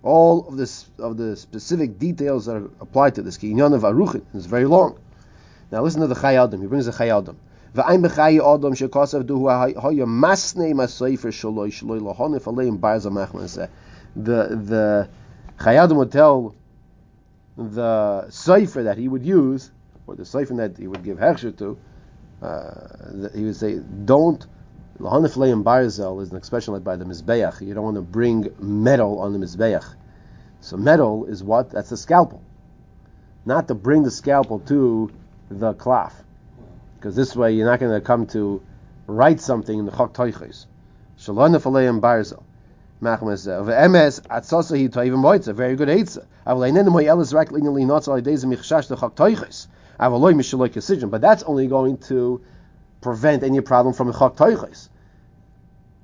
All 0.06 0.48
of 0.48 0.56
this 0.56 0.86
of 1.00 1.18
the 1.18 1.36
specific 1.36 2.00
details 2.00 2.46
that 2.46 2.56
are 2.56 2.70
applied 2.80 3.16
to 3.16 3.22
this. 3.22 3.38
Ki 3.38 3.52
inyan 3.52 3.74
of 3.74 3.82
aruchin. 3.82 4.24
It's 4.34 4.46
very 4.46 4.66
long. 4.66 5.00
Now 5.72 5.82
listen 5.82 6.00
to 6.02 6.08
the 6.08 6.16
Chayaldim. 6.16 6.62
He 6.62 6.68
brings 6.68 6.86
the 6.86 6.94
shaloi 11.32 12.00
lahonif 12.00 12.44
aleim 12.44 12.80
barza 12.80 13.10
machman 13.10 13.70
The 14.16 15.10
Chayaldim 15.60 15.96
would 15.98 16.12
tell 16.12 16.56
the 17.58 18.30
cipher 18.30 18.84
that 18.84 18.98
he 18.98 19.08
would 19.08 19.26
use, 19.26 19.72
or 20.08 20.16
the 20.16 20.26
cipher 20.26 20.54
that 20.56 20.78
he 20.78 20.88
would 20.88 21.04
give 21.04 21.18
hechsher 21.18 21.58
to, 21.58 21.78
uh, 22.42 23.30
he 23.34 23.44
would 23.46 23.56
say, 23.56 23.80
don't. 24.06 24.46
Lahanif 25.00 25.36
leim 25.36 25.62
barzel 25.62 26.22
is 26.22 26.32
an 26.32 26.38
expression 26.38 26.74
led 26.74 26.86
by 26.86 26.96
the 26.96 27.04
mizbeach. 27.04 27.60
You 27.60 27.74
don't 27.74 27.84
want 27.84 27.98
to 27.98 28.02
bring 28.02 28.48
metal 28.60 29.20
on 29.20 29.34
the 29.34 29.40
mizbeach. 29.40 29.84
So 30.62 30.78
metal 30.78 31.26
is 31.26 31.44
what? 31.44 31.70
That's 31.70 31.90
the 31.90 31.98
scalpel. 31.98 32.42
Not 33.46 33.68
to 33.68 33.76
bring 33.76 34.04
the 34.04 34.12
scalpel 34.12 34.60
to 34.68 35.12
the 35.50 35.74
klaf. 35.74 36.14
Because 36.96 37.14
this 37.14 37.36
way 37.36 37.52
you're 37.52 37.70
not 37.70 37.82
going 37.82 37.92
to 37.92 38.00
come 38.00 38.26
to 38.28 38.62
write 39.06 39.42
something 39.42 39.78
in 39.78 39.86
the 39.86 39.92
chok 39.92 40.14
toiches. 40.14 40.66
Shalom 41.18 41.52
aleim 41.52 42.00
barzel. 42.00 42.44
Moitza. 43.02 43.66
Very 45.54 45.76
good 45.76 45.90
eitza. 45.90 46.26
Aval 46.48 46.68
einen 46.70 46.90
moy 46.90 47.04
elis 47.04 47.34
rak 47.34 47.52
linely 47.52 47.84
not 47.84 48.08
all 48.08 48.22
days 48.22 48.46
michshash 48.46 48.88
the 48.88 48.96
chok 48.96 49.16
toiches. 49.16 49.68
Aval 50.00 50.22
loy 50.22 50.32
mishaloi 50.32 50.72
decision. 50.72 51.10
But 51.10 51.20
that's 51.20 51.44
only 51.44 51.68
going 51.68 51.98
to 51.98 52.42
prevent 53.02 53.44
any 53.44 53.62
problem 53.62 53.94
from 53.94 54.12
chok 54.14 54.36
toiches. 54.36 54.90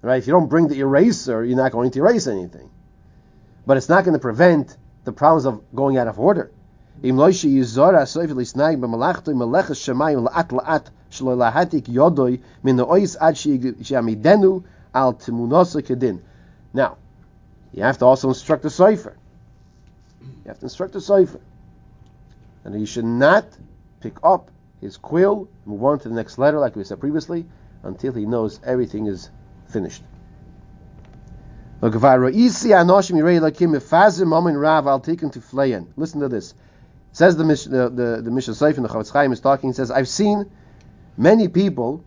Right? 0.01 0.17
If 0.17 0.27
you 0.27 0.33
don't 0.33 0.49
bring 0.49 0.67
the 0.67 0.79
eraser, 0.79 1.43
you're 1.43 1.57
not 1.57 1.71
going 1.71 1.91
to 1.91 1.99
erase 1.99 2.27
anything. 2.27 2.69
But 3.65 3.77
it's 3.77 3.89
not 3.89 4.03
going 4.03 4.13
to 4.13 4.19
prevent 4.19 4.75
the 5.03 5.11
problems 5.11 5.45
of 5.45 5.61
going 5.75 5.97
out 5.97 6.07
of 6.07 6.19
order. 6.19 6.51
Now, 16.73 16.97
you 17.73 17.83
have 17.83 17.97
to 17.97 18.05
also 18.05 18.27
instruct 18.29 18.63
the 18.63 18.69
cipher. 18.69 19.17
You 20.21 20.47
have 20.47 20.59
to 20.59 20.65
instruct 20.65 20.93
the 20.93 21.01
cipher. 21.01 21.41
And 22.63 22.75
he 22.75 22.85
should 22.85 23.05
not 23.05 23.45
pick 23.99 24.17
up 24.23 24.51
his 24.81 24.97
quill, 24.97 25.47
move 25.65 25.83
on 25.83 25.99
to 25.99 26.09
the 26.09 26.15
next 26.15 26.37
letter, 26.37 26.59
like 26.59 26.75
we 26.75 26.83
said 26.83 26.99
previously, 26.99 27.45
until 27.83 28.13
he 28.13 28.25
knows 28.25 28.59
everything 28.63 29.05
is 29.05 29.29
finished. 29.67 30.03
Listen 35.95 36.19
to 36.21 36.27
this. 36.29 36.53
Says 37.13 37.37
the 37.37 37.43
the 37.43 37.89
the, 37.89 38.21
the 38.23 38.31
Mishnah 38.31 38.53
Seif 38.53 38.75
and 38.77 38.85
the 38.85 38.89
Chofetz 38.89 39.11
Chaim 39.11 39.31
is 39.31 39.39
talking. 39.39 39.73
Says, 39.73 39.91
"I've 39.91 40.07
seen 40.07 40.49
many 41.17 41.47
people 41.47 42.03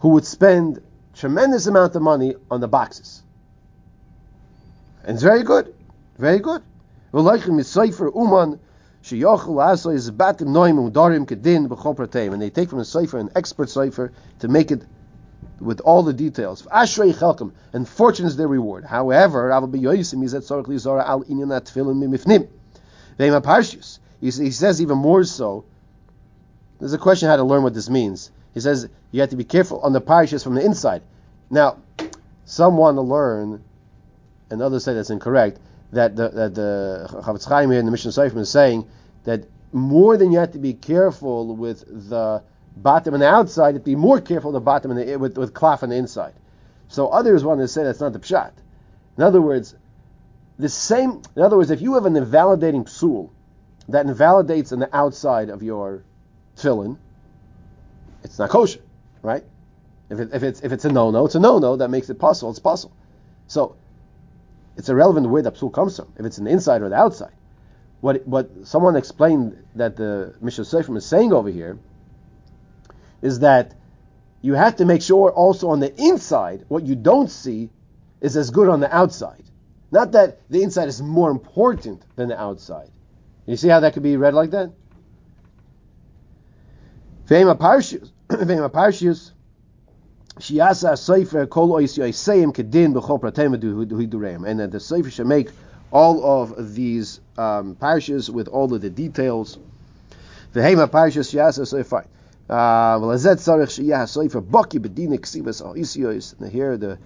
who 0.00 0.08
would 0.10 0.24
spend 0.24 0.82
tremendous 1.14 1.66
amount 1.66 1.96
of 1.96 2.02
money 2.02 2.34
on 2.50 2.60
the 2.60 2.68
boxes, 2.68 3.22
and 5.04 5.14
it's 5.14 5.22
very 5.22 5.42
good, 5.42 5.74
very 6.18 6.38
good. 6.38 6.62
And 9.10 9.20
they 12.42 12.50
take 12.50 12.70
from 12.70 12.78
the 12.78 12.84
Sefer 12.86 13.18
an 13.18 13.30
expert 13.36 13.68
Sefer 13.68 14.12
to 14.38 14.48
make 14.48 14.70
it 14.70 14.82
with 15.60 15.80
all 15.80 16.02
the 16.02 16.12
details. 16.12 16.62
Ashrei 16.62 17.12
chelkim, 17.12 17.52
and 17.74 17.86
fortune 17.86 18.24
is 18.26 18.36
their 18.36 18.48
reward. 18.48 18.84
However, 18.84 19.48
Rav 19.48 19.64
Yoisim 19.64 20.24
is 20.24 20.32
at 20.32 20.42
Sorach 20.42 20.66
Lizara 20.66 21.06
al 21.06 21.22
Inyan 21.24 21.50
Tefillin 21.60 21.96
Mimifnim. 21.96 22.48
Veima 23.18 23.42
Parshius. 23.42 23.98
He 24.20 24.30
says 24.30 24.80
even 24.80 24.96
more 24.96 25.22
so. 25.24 25.66
There's 26.78 26.94
a 26.94 26.98
question 26.98 27.28
how 27.28 27.36
to 27.36 27.44
learn 27.44 27.62
what 27.62 27.74
this 27.74 27.90
means. 27.90 28.30
He 28.54 28.60
says 28.60 28.88
you 29.10 29.20
have 29.20 29.30
to 29.30 29.36
be 29.36 29.44
careful 29.44 29.80
on 29.80 29.92
the 29.92 30.00
parashas 30.00 30.42
from 30.42 30.54
the 30.54 30.64
inside. 30.64 31.02
Now, 31.50 31.76
some 32.46 32.78
want 32.78 32.96
to 32.96 33.02
learn, 33.02 33.62
and 34.48 34.62
others 34.62 34.84
say 34.84 34.94
that's 34.94 35.10
incorrect. 35.10 35.58
That 35.94 36.16
the 36.16 36.28
that 36.28 36.54
the 36.54 37.06
Chofetz 37.10 37.48
Chaim 37.48 37.70
here 37.70 37.78
in 37.78 37.86
the 37.86 37.92
Mishnah 37.92 38.10
Seifim 38.10 38.38
is 38.38 38.50
saying 38.50 38.88
that 39.24 39.44
more 39.72 40.16
than 40.16 40.32
you 40.32 40.38
have 40.38 40.52
to 40.52 40.58
be 40.58 40.74
careful 40.74 41.54
with 41.56 41.84
the 42.10 42.42
bottom 42.76 43.14
and 43.14 43.22
the 43.22 43.28
outside, 43.28 43.82
be 43.84 43.96
more 43.96 44.20
careful 44.20 44.50
with 44.52 44.60
the 44.60 44.64
bottom 44.64 44.90
and 44.90 45.00
the, 45.00 45.16
with 45.16 45.38
with 45.38 45.54
cloth 45.54 45.82
on 45.82 45.90
the 45.90 45.96
inside. 45.96 46.34
So 46.88 47.08
others 47.08 47.44
want 47.44 47.60
to 47.60 47.68
say 47.68 47.84
that's 47.84 48.00
not 48.00 48.12
the 48.12 48.18
pshat. 48.18 48.52
In 49.16 49.22
other 49.22 49.40
words, 49.40 49.74
the 50.58 50.68
same. 50.68 51.22
In 51.36 51.42
other 51.42 51.56
words, 51.56 51.70
if 51.70 51.80
you 51.80 51.94
have 51.94 52.06
an 52.06 52.16
invalidating 52.16 52.84
psul 52.84 53.30
that 53.88 54.06
invalidates 54.06 54.72
on 54.72 54.78
the 54.78 54.96
outside 54.96 55.48
of 55.48 55.62
your 55.62 56.04
tefillin, 56.56 56.98
it's 58.22 58.38
not 58.38 58.50
kosher, 58.50 58.80
right? 59.22 59.44
If, 60.10 60.18
it, 60.18 60.30
if 60.32 60.42
it's 60.42 60.60
if 60.60 60.72
it's 60.72 60.84
a 60.84 60.92
no 60.92 61.10
no, 61.10 61.26
it's 61.26 61.34
a 61.34 61.40
no 61.40 61.58
no. 61.58 61.76
That 61.76 61.88
makes 61.88 62.10
it 62.10 62.18
possible. 62.18 62.50
It's 62.50 62.58
possible. 62.58 62.96
So 63.46 63.76
it's 64.76 64.88
irrelevant 64.88 65.28
where 65.28 65.42
the 65.42 65.52
psul 65.52 65.72
comes 65.72 65.96
from. 65.96 66.12
If 66.18 66.26
it's 66.26 66.38
an 66.38 66.46
inside 66.46 66.82
or 66.82 66.88
the 66.88 66.96
outside. 66.96 67.32
What 68.00 68.26
what 68.26 68.50
someone 68.64 68.96
explained 68.96 69.64
that 69.76 69.96
the 69.96 70.34
Mishnah 70.40 70.64
Seifim 70.64 70.96
is 70.96 71.06
saying 71.06 71.32
over 71.32 71.48
here 71.48 71.78
is 73.22 73.38
that 73.40 73.74
you 74.42 74.54
have 74.54 74.76
to 74.76 74.84
make 74.84 75.00
sure 75.00 75.32
also 75.32 75.70
on 75.70 75.80
the 75.80 75.94
inside 76.00 76.64
what 76.68 76.84
you 76.84 76.94
don't 76.94 77.30
see 77.30 77.70
is 78.20 78.36
as 78.36 78.50
good 78.50 78.68
on 78.68 78.80
the 78.80 78.94
outside. 78.94 79.42
Not 79.90 80.12
that 80.12 80.40
the 80.50 80.62
inside 80.62 80.88
is 80.88 81.00
more 81.00 81.30
important 81.30 82.02
than 82.16 82.28
the 82.28 82.38
outside. 82.38 82.90
You 83.46 83.56
see 83.56 83.68
how 83.68 83.80
that 83.80 83.94
could 83.94 84.02
be 84.02 84.16
read 84.16 84.34
like 84.34 84.50
that? 84.50 84.72
Vema 87.26 87.56
Parshius, 87.56 88.10
and 90.36 90.42
that 94.58 94.70
the 94.72 94.80
Sefer 94.80 95.10
should 95.10 95.26
make 95.26 95.48
all 95.92 96.42
of 96.42 96.74
these 96.74 97.20
um, 97.38 97.76
parshas 97.76 98.28
with 98.28 98.48
all 98.48 98.74
of 98.74 98.80
the 98.80 98.90
details. 98.90 99.58
Vehema 100.52 100.90
Parshius 100.90 101.32
Shiasa 101.32 101.66
Sefer. 101.66 102.04
Uh, 102.50 102.98
well, 103.00 103.10
Azet 103.10 103.36
Sarich 103.36 103.78
Shiyah 103.78 104.08
Sefer 104.08 104.42
Baki 104.42 104.80
B'Din 104.80 105.16
Ksivas 105.20 105.62
Oisiyos. 105.62 106.50
Here 106.50 106.76
the 106.76 106.98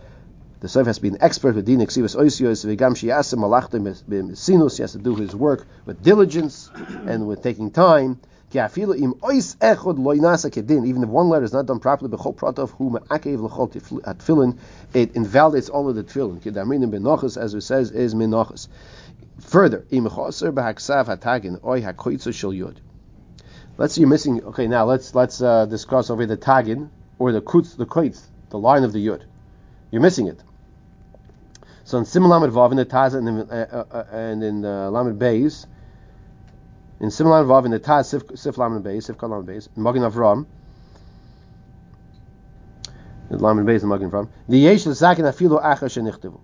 the 0.61 0.69
Sefer 0.69 0.89
has 0.89 0.97
to 0.97 1.03
be 1.03 1.09
an 1.09 1.19
expert 1.21 1.55
with 1.55 1.67
din 1.67 1.79
exivas 1.79 2.17
oisios 2.17 2.67
v'gam 2.67 2.93
shiyasim 2.93 3.39
malachtim 3.39 3.87
b'sinus. 4.09 4.77
He 4.77 4.83
has 4.83 4.93
to 4.93 4.99
do 4.99 5.15
his 5.15 5.37
work 5.37 5.67
with 5.87 6.03
diligence 6.03 6.69
and 7.07 7.29
with 7.29 7.43
taking 7.43 7.71
time. 7.71 8.19
Even 8.51 9.05
if 9.05 11.09
one 11.09 11.29
letter 11.29 11.45
is 11.45 11.53
not 11.53 11.67
done 11.67 11.79
properly, 11.79 12.11
it 14.95 15.15
invalidates 15.15 15.69
all 15.69 15.89
of 15.89 15.95
the 15.95 16.03
tefillin. 16.03 17.37
As 17.37 17.55
it 17.55 17.61
says, 17.61 17.91
is 17.91 18.15
minochas. 18.15 18.69
Further. 19.41 19.85
Let's 23.77 23.95
see, 23.95 24.01
you're 24.01 24.09
missing. 24.09 24.45
Okay, 24.45 24.67
now 24.67 24.85
let's 24.87 25.15
let's 25.15 25.43
uh, 25.43 25.67
discuss 25.67 26.11
over 26.11 26.27
the 26.27 26.37
tagin 26.37 26.89
or 27.19 27.33
the 27.33 27.43
kutz, 27.43 27.77
the 27.77 27.87
koitz, 27.87 28.23
the 28.49 28.59
line 28.59 28.83
of 28.83 28.93
the 28.93 29.07
yud. 29.07 29.23
You're 29.91 30.03
missing 30.03 30.27
it. 30.27 30.41
So 31.89 31.97
in 31.97 32.05
Sim 32.05 32.25
Lamed 32.29 32.53
Vav 32.53 32.71
in 32.71 32.77
the 32.77 32.85
Taz 32.85 33.15
and 33.15 33.27
in, 33.27 33.39
uh, 33.51 33.85
uh, 33.91 34.05
and 34.13 34.45
in 34.45 34.63
uh, 34.63 34.91
Lamed 34.91 35.19
Beis, 35.19 35.65
in 37.01 37.11
Sim 37.11 37.29
Lamed 37.29 37.49
Vav 37.49 37.65
in 37.65 37.71
the 37.71 37.81
Taz 37.81 38.05
Sif, 38.11 38.25
Sif 38.35 38.59
Lamed 38.59 38.85
Beis, 38.85 39.05
Sif 39.05 39.17
Kal 39.17 39.31
Lamed 39.31 39.49
Beis, 39.49 39.75
Magen 39.75 40.03
Avram, 40.03 40.45
Lamed 43.31 43.67
Beis 43.67 43.81
and 43.81 43.89
Magen 43.89 44.11
Avram, 44.11 44.29
the 44.51 44.59
Yesh 44.59 44.85
Zakin 44.85 45.21
Afilu 45.21 45.65
Acha 45.65 45.85
Shenichtivu. 45.85 46.39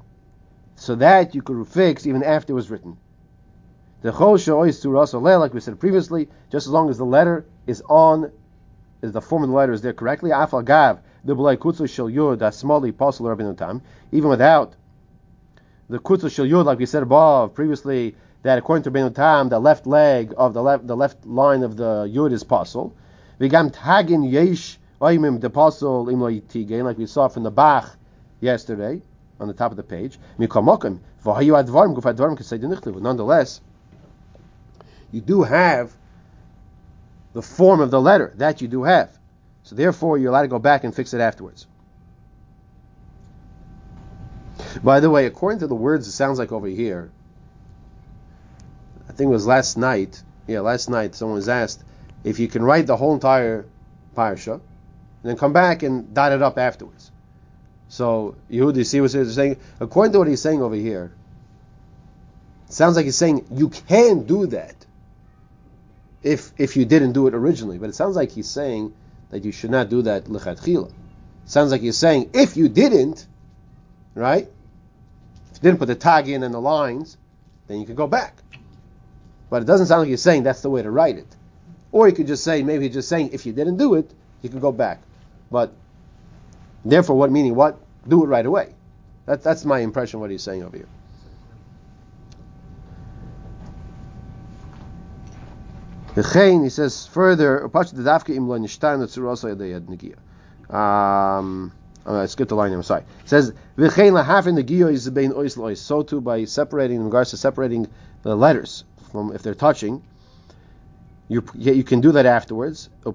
So 0.77 0.95
that 0.95 1.35
you 1.35 1.43
could 1.43 1.69
fix 1.69 2.07
even 2.07 2.23
after 2.23 2.55
it 2.55 2.57
was 2.57 2.71
written. 2.71 2.97
The 4.01 4.13
chol 4.13 4.43
she'ois 4.43 4.69
suras 4.69 5.13
oleh, 5.13 5.39
like 5.39 5.53
we 5.53 5.61
said 5.61 5.79
previously, 5.79 6.31
just 6.51 6.67
as 6.67 6.73
long 6.73 6.89
as 6.89 6.97
the 6.97 7.05
letter 7.05 7.45
is 7.67 7.83
on, 7.83 8.33
is 9.03 9.13
the 9.13 9.21
form 9.21 9.43
of 9.43 9.51
the 9.51 9.55
letter 9.55 9.73
is 9.73 9.83
there 9.83 9.93
correctly. 9.93 10.31
Afal 10.31 10.65
gav 10.65 11.01
the 11.23 11.37
b'lei 11.37 11.59
kutzu 11.59 11.87
shel 11.87 12.09
yud 12.09 12.39
asmali 12.39 12.95
pasul 12.95 13.27
rabbeinu 13.27 13.59
tam. 13.59 13.83
Even 14.11 14.31
without 14.31 14.75
the 15.89 15.99
kutzu 15.99 16.31
shel 16.31 16.47
yud, 16.47 16.65
like 16.65 16.79
we 16.79 16.87
said 16.87 17.03
above 17.03 17.55
previously, 17.55 18.17
that 18.43 18.59
according 18.59 18.83
to 18.85 18.91
Rabbeinu 18.91 19.15
Tam, 19.15 19.49
the 19.49 19.59
left 19.59 19.87
leg 19.87 20.33
of 20.37 20.55
the 20.55 20.63
left 20.63 20.87
the 20.87 20.97
left 20.97 21.27
line 21.27 21.63
of 21.63 21.77
the 21.77 22.11
yud 22.13 22.33
is 22.33 22.45
pasul. 22.45 22.93
V'gam 23.41 23.71
tagin 23.75 24.31
yesh 24.31 24.79
oimim 25.01 25.41
the 25.41 25.51
pasul 25.51 26.07
imlo 26.07 26.41
tigein, 26.43 26.85
like 26.85 26.99
we 26.99 27.07
saw 27.07 27.29
from 27.29 27.43
the 27.43 27.51
Bach 27.51 27.97
yesterday 28.41 29.01
on 29.41 29.49
the 29.49 29.55
top 29.55 29.71
of 29.71 29.77
the 29.77 29.83
page. 29.83 30.19
Nonetheless, 33.03 33.61
you 35.11 35.21
do 35.21 35.43
have 35.43 35.93
the 37.33 37.43
form 37.43 37.81
of 37.81 37.91
the 37.91 38.01
letter 38.01 38.33
that 38.37 38.61
you 38.61 38.69
do 38.69 38.85
have. 38.85 39.19
So 39.63 39.75
therefore, 39.75 40.19
you're 40.19 40.31
allowed 40.31 40.43
to 40.43 40.49
go 40.49 40.59
back 40.59 40.85
and 40.85 40.95
fix 40.95 41.15
it 41.15 41.21
afterwards. 41.21 41.67
By 44.83 45.01
the 45.01 45.11
way, 45.11 45.27
according 45.27 45.61
to 45.61 45.67
the 45.67 45.75
words, 45.75 46.09
it 46.09 46.13
sounds 46.13 46.39
like 46.39 46.53
over 46.53 46.67
here. 46.67 47.11
I 49.09 49.13
think 49.13 49.29
it 49.29 49.33
was 49.33 49.47
last 49.47 49.77
night. 49.77 50.23
Yeah, 50.47 50.61
last 50.61 50.91
night 50.91 51.15
someone 51.15 51.37
was 51.37 51.49
asked 51.49 51.83
if 52.25 52.39
you 52.39 52.49
can 52.49 52.63
write 52.63 52.87
the 52.87 52.97
whole 52.97 53.15
entire 53.15 53.67
parsha, 54.17 54.55
and 54.55 54.63
then 55.23 55.37
come 55.37 55.53
back 55.53 55.83
and 55.83 56.13
dot 56.15 56.33
it 56.33 56.43
up 56.43 56.59
afterwards. 56.59 57.11
So 57.89 58.37
Yehudi, 58.51 58.85
see 58.85 59.01
what 59.01 59.13
he's 59.13 59.35
saying? 59.35 59.59
According 59.79 60.13
to 60.13 60.19
what 60.19 60.29
he's 60.29 60.43
saying 60.43 60.63
over 60.63 60.75
here, 60.75 61.13
sounds 62.69 62.97
like 62.97 63.05
he's 63.05 63.17
saying 63.17 63.47
you 63.51 63.69
can 63.69 64.25
do 64.25 64.47
that 64.47 64.75
if 66.23 66.53
if 66.59 66.77
you 66.77 66.85
didn't 66.85 67.13
do 67.13 67.27
it 67.29 67.35
originally. 67.35 67.79
But 67.79 67.91
it 67.91 67.95
sounds 67.95 68.17
like 68.17 68.33
he's 68.33 68.49
saying 68.49 68.95
that 69.31 69.45
you 69.45 69.53
should 69.53 69.71
not 69.71 69.89
do 69.91 70.03
that 70.03 70.25
lechatchila. 70.25 70.93
Sounds 71.47 71.71
like 71.71 71.83
he's 71.83 71.99
saying 71.99 72.31
if 72.33 72.57
you 72.57 72.69
didn't, 72.69 73.27
right? 74.15 74.49
Didn't 75.65 75.79
put 75.79 75.87
the 75.87 75.95
tag 75.95 76.29
in 76.29 76.43
and 76.43 76.53
the 76.53 76.61
lines, 76.61 77.17
then 77.69 77.81
you 77.81 77.87
can 77.87 77.95
go 77.95 78.07
back. 78.07 78.43
But 79.49 79.63
it 79.63 79.65
doesn't 79.65 79.87
sound 79.87 80.03
like 80.03 80.09
you're 80.11 80.19
saying 80.19 80.43
that's 80.43 80.61
the 80.61 80.69
way 80.69 80.83
to 80.83 80.91
write 80.91 81.17
it. 81.17 81.37
Or 81.91 82.07
you 82.07 82.15
could 82.15 82.27
just 82.27 82.45
say, 82.45 82.63
maybe 82.63 82.85
he's 82.85 82.93
just 82.93 83.09
saying 83.09 83.31
if 83.33 83.47
you 83.47 83.55
didn't 83.55 83.79
do 83.79 83.95
it, 83.95 84.13
you 84.43 84.51
can 84.51 84.61
go 84.61 84.71
back. 84.71 85.01
But 85.51 85.73
therefore, 86.85 87.17
what 87.17 87.33
meaning? 87.33 87.55
What 87.55 87.79
do 88.07 88.23
it 88.25 88.27
right 88.27 88.45
away. 88.45 88.75
That, 89.25 89.43
that's 89.43 89.65
my 89.65 89.79
impression 89.79 90.21
what 90.21 90.31
he's 90.31 90.43
saying 90.43 90.63
over 90.65 90.77
here. 90.77 90.89
he 96.63 96.69
says 96.69 97.07
further, 97.07 97.67
um, 100.69 101.73
I 102.07 102.27
skipped 102.27 102.51
the 102.51 102.57
line. 102.57 102.73
I'm 102.73 102.83
sorry. 102.83 103.03
It 103.23 103.29
says 103.29 103.53
v'chein 103.79 104.13
lahafin 104.13 104.55
the 104.55 104.65
giyo 104.65 104.93
is 104.93 105.09
bein 105.11 105.33
ois 105.33 105.57
lois. 105.57 105.81
so 105.81 106.03
too 106.03 106.21
by 106.21 106.45
separating 106.45 106.97
in 106.97 107.05
regards 107.05 107.31
to 107.31 107.37
separating 107.37 107.89
the 108.23 108.37
letters 108.37 108.85
from 109.11 109.33
if 109.33 109.43
they're 109.43 109.55
touching. 109.55 110.03
You, 111.29 111.43
you 111.55 111.85
can 111.85 112.03
do 112.03 112.13
that 112.13 112.27
afterwards. 112.27 112.91
Now 113.05 113.13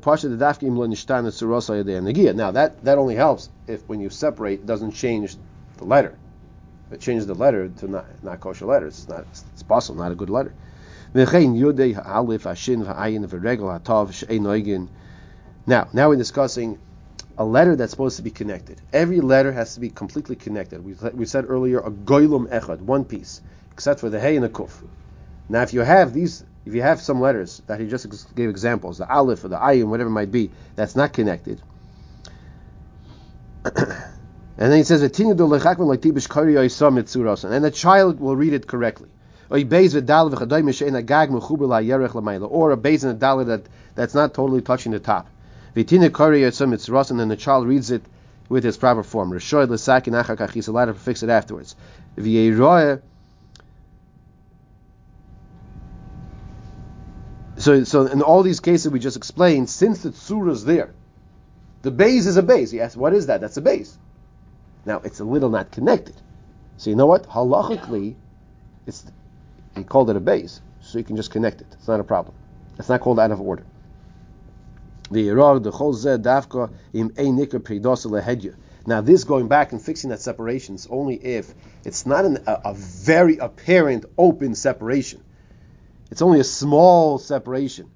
that 2.51 2.84
that 2.84 2.98
only 2.98 3.15
helps 3.15 3.50
if 3.67 3.88
when 3.88 4.01
you 4.01 4.10
separate, 4.10 4.65
doesn't 4.65 4.93
change 4.93 5.38
the 5.77 5.86
letter. 5.86 6.17
If 6.88 6.93
it 6.93 7.01
changes 7.01 7.27
the 7.27 7.36
letter 7.36 7.69
to 7.69 7.88
not, 7.88 8.08
not 8.24 8.39
kosher 8.39 8.65
letter, 8.65 8.88
it's 8.88 9.08
not 9.08 9.27
it's 9.31 9.63
possible, 9.63 10.00
not 10.00 10.12
a 10.12 10.15
good 10.15 10.31
letter. 10.31 10.55
Now, 11.13 11.25
now 15.93 16.10
we're 16.10 16.15
discussing 16.15 16.79
a 17.39 17.46
letter 17.46 17.75
that's 17.77 17.91
supposed 17.91 18.17
to 18.17 18.22
be 18.22 18.29
connected. 18.29 18.79
Every 18.91 19.22
letter 19.22 19.53
has 19.53 19.75
to 19.75 19.79
be 19.79 19.89
completely 19.89 20.36
connected. 20.36 20.83
We, 20.83 20.96
we 21.13 21.25
said 21.25 21.46
earlier 21.48 21.79
a 21.79 21.90
goylum 21.90 22.50
echad, 22.50 22.81
one 22.81 23.05
piece, 23.05 23.40
except 23.72 24.01
for 24.01 24.09
the 24.09 24.20
hey 24.20 24.35
and 24.35 24.44
the 24.44 24.50
kuf. 24.50 24.72
Now, 25.48 25.61
if 25.61 25.74
you 25.74 25.79
have 25.79 26.13
these, 26.13 26.44
if 26.66 26.75
you 26.75 26.81
have 26.81 27.00
some 27.00 27.22
letters 27.22 27.61
that 27.68 27.79
he 27.79 27.87
just 27.87 28.35
gave 28.35 28.50
examples, 28.50 28.98
the 28.98 29.09
aleph 29.09 29.46
or 29.46 29.48
the 29.48 29.57
ayin, 29.57 29.85
whatever 29.85 30.09
it 30.09 30.13
might 30.13 30.33
be, 30.33 30.51
that's 30.75 30.98
not 30.98 31.13
connected, 31.13 31.61
and 33.63 34.03
then 34.57 34.77
he 34.77 34.83
says, 34.83 35.01
and 35.01 35.13
the 35.13 35.18
child 37.74 38.20
will 38.20 38.35
read 38.35 38.51
it 38.51 38.68
correctly. 38.68 39.07
Or 39.50 39.57
a 39.57 39.63
base 39.63 39.94
in 39.94 40.00
a 43.09 43.13
dollar 43.13 43.46
that, 43.46 43.61
that's 43.96 44.13
not 44.13 44.33
totally 44.33 44.61
touching 44.61 44.92
the 44.92 45.00
top. 45.00 45.29
And 45.75 45.88
then 45.88 47.27
the 47.27 47.38
child 47.38 47.68
reads 47.68 47.92
it 47.92 48.03
with 48.48 48.66
its 48.66 48.77
proper 48.77 49.03
form. 49.03 49.32
He's 49.32 49.51
allowed 49.53 50.86
to 50.86 50.94
fix 50.94 51.24
it 51.24 51.29
afterwards. 51.29 51.75
So, 57.58 57.84
so 57.84 58.05
in 58.05 58.22
all 58.22 58.42
these 58.42 58.62
cases 58.62 58.92
we 58.92 59.00
just 59.00 59.18
explained, 59.18 59.70
since 59.70 60.03
the 60.03 60.12
tzura 60.12 60.51
is 60.51 60.64
there, 60.64 60.94
the 61.82 61.92
base 61.92 62.25
is 62.25 62.38
a 62.38 62.44
base. 62.44 62.74
Yes, 62.74 62.96
what 62.96 63.14
is 63.14 63.27
that? 63.27 63.42
That's 63.42 63.58
a 63.58 63.62
base. 63.62 63.98
Now 64.86 65.01
it's 65.03 65.20
a 65.20 65.25
little 65.25 65.50
not 65.50 65.72
connected. 65.72 66.16
So 66.77 66.90
you 66.90 66.96
know 66.96 67.05
what? 67.05 67.27
Halachically, 67.27 68.16
it's 68.88 69.05
he 69.75 69.84
called 69.84 70.10
it 70.10 70.16
a 70.16 70.22
base, 70.22 70.62
so 70.82 70.98
you 70.98 71.03
can 71.03 71.18
just 71.18 71.32
connect 71.32 71.62
it. 71.62 71.68
It's 71.74 71.88
not 71.88 72.00
a 72.00 72.03
problem. 72.03 72.34
It's 72.77 72.90
not 72.90 73.01
called 73.01 73.20
out 73.20 73.32
of 73.32 73.42
order. 73.42 73.66
Now 75.11 75.57
this 79.01 79.24
going 79.24 79.48
back 79.48 79.72
and 79.72 79.81
fixing 79.81 80.11
that 80.11 80.22
separation 80.22 80.75
is 80.75 80.85
only 80.87 81.15
if 81.15 81.51
it's 81.83 82.05
not 82.05 82.25
an, 82.25 82.37
a, 82.45 82.59
a 82.65 82.75
very 82.75 83.37
apparent 83.37 84.05
open 84.19 84.53
separation. 84.53 85.24
It's 86.11 86.22
only 86.22 86.39
a 86.39 86.43
small 86.43 87.17
separation. 87.17 87.89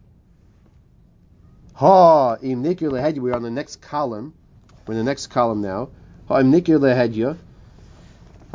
Ha 1.75 2.37
im 2.41 2.63
nikir 2.63 2.91
lehedya. 2.91 3.19
We're 3.19 3.35
on 3.35 3.43
the 3.43 3.51
next 3.51 3.81
column. 3.81 4.33
We're 4.87 4.93
in 4.93 4.97
the 4.97 5.03
next 5.03 5.27
column 5.27 5.61
now. 5.61 5.89
Ha 6.29 6.39
im 6.39 6.51
nikir 6.51 6.79
lehedya. 6.79 7.37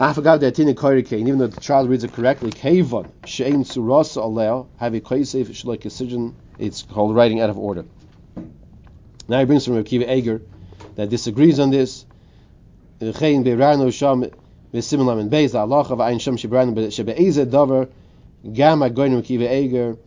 I 0.01 0.13
forgot 0.13 0.41
that 0.41 0.59
in 0.59 0.75
Korike, 0.75 1.13
even 1.13 1.39
though 1.39 1.49
the 1.49 1.61
child 1.61 1.89
reads 1.89 2.05
it 2.05 2.13
correctly, 2.13 2.51
Kevon 2.51 3.11
shein 3.23 3.65
surasa 3.65 4.23
aleo 4.23 4.67
have 4.79 4.95
a 4.95 5.01
shloik 5.01 5.81
decision. 5.81 6.35
It's 6.59 6.83
called 6.83 7.15
writing 7.15 7.41
out 7.41 7.51
of 7.51 7.59
order. 7.59 7.85
Now 9.29 9.41
he 9.41 9.45
brings 9.45 9.67
from 9.67 9.75
Akiva 9.75 10.09
Eiger 10.09 10.41
that 10.97 11.11
disagrees 11.11 11.61
on 11.61 11.71
this. 11.71 12.07
Chein 12.99 13.45
beirano 13.45 13.93
sham 13.93 14.25
v'similam 14.73 15.21
and 15.21 15.31
beis 15.31 15.55
of 15.55 16.01
ein 16.01 16.19
sham 16.19 16.39
shibranu 16.39 16.75
shebe'ezeh 16.75 17.45
davar 17.45 17.89
Gamma 18.43 18.89
goyim 18.89 19.23
kiva 19.23 19.53
eger. 19.53 19.99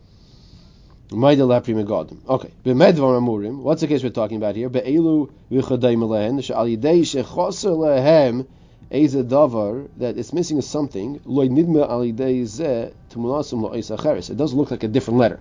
Maidel 1.12 1.62
pri 1.62 1.74
megadim. 1.74 2.18
Okay. 2.28 2.50
B'medvar 2.66 3.20
amurim. 3.20 3.62
What's 3.62 3.82
the 3.82 3.88
case 3.88 4.02
we're 4.02 4.10
talking 4.10 4.38
about 4.38 4.56
here? 4.56 4.70
Be'elu 4.70 5.30
v'chadayim 5.52 6.08
lehen. 6.08 6.42
She'al 6.42 6.66
yidei 6.66 7.02
shechoser 7.02 7.78
lehem 7.78 8.48
eze 8.90 9.24
davar 9.24 9.88
that 9.98 10.18
it's 10.18 10.34
missing 10.34 10.62
something. 10.62 11.22
Loy 11.26 11.48
nidme 11.48 11.88
al 11.88 12.00
yidei 12.00 12.48
ze 12.48 12.92
tumulasum 13.12 13.62
lo. 13.62 13.74
It 13.74 14.38
does 14.38 14.54
look 14.54 14.72
like 14.72 14.84
a 14.84 14.88
different 14.88 15.20
letter. 15.20 15.40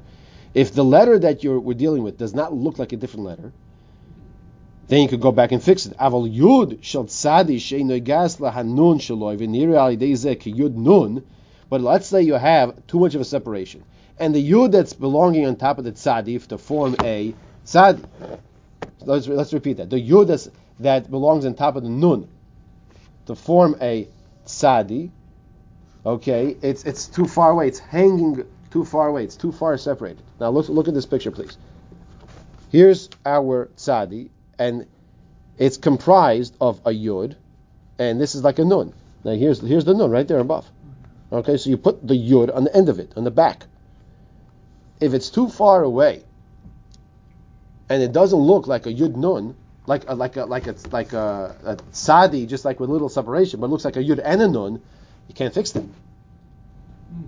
If 0.53 0.75
the 0.75 0.85
letter 0.85 1.19
that 1.21 1.45
you're 1.45 1.61
we're 1.61 1.75
dealing 1.75 2.03
with 2.03 2.19
does 2.19 2.35
not 2.35 2.53
look 2.53 2.79
like 2.79 2.93
a 2.93 2.97
different 2.97 3.25
letter, 3.25 3.53
then 4.91 5.03
you 5.03 5.09
could 5.09 5.21
go 5.21 5.31
back 5.31 5.53
and 5.53 5.63
fix 5.63 5.87
it. 5.87 5.97
Aval 5.99 6.29
yud 6.29 6.83
shel 6.83 7.05
tzadi 7.05 7.61
she'inoy 7.61 8.03
gas 8.03 8.37
lahanun 8.37 8.99
shaloi 8.99 9.39
v'nira 9.39 9.79
al 9.79 9.97
yidei 9.97 10.17
ze 10.17 10.35
ki 10.35 10.53
yud 10.53 10.75
nun. 10.75 11.25
But 11.69 11.81
let's 11.81 12.09
say 12.09 12.23
you 12.23 12.35
have 12.35 12.87
too 12.89 12.99
much 12.99 13.15
of 13.15 13.21
a 13.21 13.25
separation, 13.25 13.85
and 14.19 14.35
the 14.35 14.51
yud 14.51 14.73
that's 14.73 14.93
belonging 14.93 15.47
on 15.47 15.55
top 15.55 15.79
of 15.79 15.85
the 15.85 15.93
tzadif 15.93 16.49
to 16.49 16.59
form 16.59 16.97
a 17.05 17.33
tzad. 17.65 18.05
Let's, 19.03 19.29
let's 19.29 19.53
repeat 19.53 19.77
that. 19.77 19.89
The 19.89 19.97
yud 19.97 20.27
that's, 20.27 20.51
that 20.81 21.09
belongs 21.09 21.47
on 21.47 21.55
top 21.55 21.77
of 21.77 21.85
the 21.85 21.89
nun 21.89 22.29
to 23.27 23.37
form 23.37 23.77
a 23.81 24.09
tzadi. 24.45 25.11
Okay, 26.05 26.57
it's 26.63 26.83
it's 26.85 27.07
too 27.07 27.27
far 27.27 27.51
away. 27.53 27.69
It's 27.69 27.79
hanging 27.79 28.45
too 28.73 28.85
far 28.85 29.07
away. 29.07 29.23
It's 29.23 29.37
too 29.37 29.53
far 29.53 29.79
separated. 29.79 30.23
Now 30.41 30.51
look 30.51 30.69
look 30.69 30.89
at 30.89 30.95
this 30.95 31.07
picture, 31.07 31.31
please. 31.31 31.57
Here's 32.73 33.09
our 33.25 33.71
tzadi, 33.77 34.31
and 34.61 34.87
it's 35.59 35.79
comprised 35.79 36.55
of 36.61 36.81
a 36.85 36.91
yud, 36.91 37.35
and 37.99 38.21
this 38.21 38.35
is 38.35 38.45
like 38.45 38.59
a 38.59 38.65
nun. 38.65 38.93
Now 39.25 39.33
here's 39.33 39.61
here's 39.61 39.87
the 39.87 39.95
nun 39.95 40.11
right 40.11 40.29
there 40.29 40.39
above. 40.39 40.71
Okay, 41.33 41.57
so 41.57 41.71
you 41.71 41.77
put 41.77 42.07
the 42.07 42.15
yud 42.15 42.55
on 42.55 42.65
the 42.65 42.77
end 42.77 42.89
of 42.89 42.99
it, 42.99 43.13
on 43.17 43.25
the 43.25 43.31
back. 43.31 43.65
If 45.01 45.15
it's 45.15 45.31
too 45.31 45.49
far 45.49 45.83
away, 45.83 46.25
and 47.89 48.03
it 48.03 48.13
doesn't 48.13 48.39
look 48.39 48.67
like 48.67 48.87
a 48.87 48.93
yud 48.93 49.17
nun, 49.17 49.57
like 49.87 50.05
a, 50.09 50.15
like 50.15 50.37
a, 50.37 50.45
like 50.45 50.67
a, 50.67 50.75
like 50.91 51.13
a, 51.15 51.57
a 51.65 51.79
sadi, 51.93 52.47
just 52.47 52.65
like 52.65 52.79
with 52.81 52.91
little 52.91 53.09
separation, 53.09 53.61
but 53.61 53.67
it 53.67 53.71
looks 53.71 53.85
like 53.85 53.97
a 53.97 54.05
yud 54.05 54.21
and 54.23 54.43
a 54.43 54.49
nun, 54.49 54.83
you 55.29 55.35
can't 55.35 55.55
fix 55.55 55.73
them. 55.73 55.95
Hmm. 57.11 57.23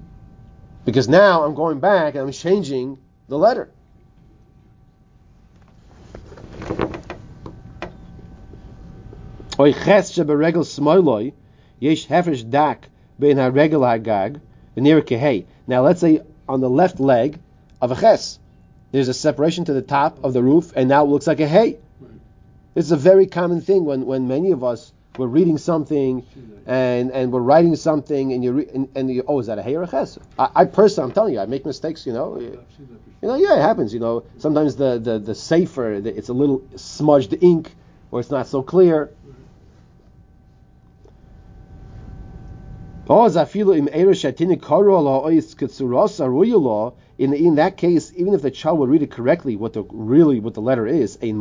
Because 0.85 1.09
now 1.09 1.45
I'm 1.45 1.55
going 1.55 1.81
back 1.81 2.15
and 2.15 2.25
I'm 2.25 2.33
changing 2.33 2.99
the 3.29 3.39
letter. 3.39 3.71
Oy 9.61 9.73
ches 9.73 10.13
sheberegel 10.13 10.65
smoiloi, 10.65 11.33
yesh 11.79 12.07
hefresh 12.07 12.49
dak 12.49 12.89
bein 13.19 13.37
haregel 13.37 13.83
hagag, 13.85 14.41
v'nir 14.77 15.03
kehei. 15.03 15.45
Now 15.67 15.83
let's 15.83 16.01
say 16.01 16.23
on 16.49 16.61
the 16.61 16.71
left 16.71 17.01
leg 17.01 17.39
of 17.81 17.93
a 17.93 17.97
ches, 17.97 18.39
there's 18.93 19.09
a 19.09 19.15
separation 19.15 19.67
to 19.67 19.75
the 19.75 19.83
top 19.83 20.25
of 20.25 20.33
the 20.33 20.43
roof, 20.43 20.73
and 20.75 20.89
now 20.89 21.05
it 21.05 21.09
looks 21.09 21.27
like 21.27 21.41
a 21.41 21.47
hay. 21.47 21.79
This 22.75 22.87
is 22.87 22.93
a 22.93 22.97
very 22.97 23.27
common 23.27 23.61
thing 23.61 23.85
when, 23.85 24.07
when 24.07 24.27
many 24.27 24.53
of 24.53 24.65
us 24.65 24.91
were 25.19 25.29
reading 25.29 25.59
something 25.59 26.25
and, 26.67 27.11
and 27.11 27.31
we're 27.31 27.41
writing 27.41 27.77
something 27.77 28.33
and 28.33 28.43
you 28.43 28.53
re, 28.53 28.67
and, 28.73 28.89
and 28.95 29.11
you, 29.11 29.23
oh 29.29 29.41
is 29.41 29.49
that 29.49 29.59
a 29.59 29.63
hay 29.63 29.77
or 29.77 29.83
a 29.83 29.87
ches? 29.87 30.19
I, 30.39 30.49
I 30.55 30.65
personally 30.65 31.11
I'm 31.11 31.15
telling 31.15 31.35
you 31.35 31.41
I 31.41 31.45
make 31.45 31.67
mistakes 31.67 32.07
you 32.07 32.15
know 32.15 32.39
you 32.41 32.59
know 33.21 33.35
yeah 33.35 33.59
it 33.59 33.61
happens 33.61 33.93
you 33.93 34.01
know 34.01 34.25
sometimes 34.39 34.77
the 34.77 34.99
the 34.99 35.19
the 35.19 35.35
safer 35.35 36.01
the, 36.01 36.17
it's 36.17 36.31
a 36.31 36.33
little 36.33 36.63
smudged 36.77 37.37
ink 37.43 37.71
or 38.11 38.21
it's 38.21 38.31
not 38.31 38.47
so 38.47 38.63
clear 38.63 39.11
in 47.19 47.55
that 47.57 47.77
case, 47.77 48.13
even 48.17 48.33
if 48.35 48.43
the 48.43 48.51
child 48.51 48.79
will 48.79 48.87
read 48.87 49.03
it 49.03 49.11
correctly, 49.11 49.57
what 49.57 49.75
the 49.75 49.83
really 49.83 50.41
what 50.41 50.55
the 50.55 50.63
letter 50.63 50.87
is, 50.87 51.19
it's 51.21 51.35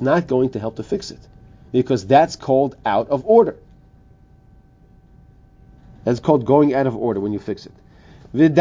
not 0.00 0.26
going 0.28 0.50
to 0.50 0.60
help 0.60 0.76
to 0.76 0.82
fix 0.84 1.10
it, 1.10 1.18
because 1.72 2.06
that's 2.06 2.36
called 2.36 2.76
out 2.86 3.08
of 3.08 3.26
order. 3.26 3.56
That's 6.04 6.20
called 6.20 6.44
going 6.44 6.72
out 6.72 6.86
of 6.86 6.94
order 6.94 7.18
when 7.18 7.32
you 7.32 7.40
fix 7.40 7.66
it. 7.66 7.72
According 8.32 8.54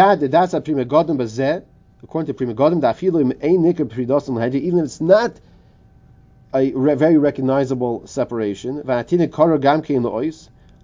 to 2.28 2.34
Pri 2.34 2.48
Megadim, 2.48 3.44
even 3.44 4.80
if 4.80 4.86
it's 4.86 5.02
not 5.02 5.40
a 6.54 6.72
very 6.72 7.18
recognizable 7.18 8.08
separation, 8.08 8.82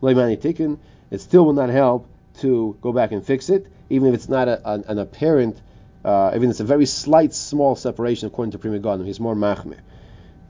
it 0.03 1.21
still 1.21 1.45
will 1.45 1.53
not 1.53 1.69
help 1.69 2.07
to 2.39 2.77
go 2.81 2.91
back 2.91 3.11
and 3.11 3.25
fix 3.25 3.49
it, 3.49 3.67
even 3.89 4.07
if 4.09 4.15
it's 4.15 4.29
not 4.29 4.47
a, 4.47 4.69
an, 4.69 4.83
an, 4.87 4.99
apparent, 4.99 5.61
uh, 6.03 6.31
even 6.33 6.49
if 6.49 6.51
it's 6.51 6.59
a 6.59 6.65
very 6.65 6.85
slight, 6.85 7.33
small 7.33 7.75
separation 7.75 8.27
according 8.27 8.51
to 8.51 8.57
Pri 8.57 8.71
Megadim. 8.71 9.05
He's 9.05 9.19
more 9.19 9.35
machmir. 9.35 9.79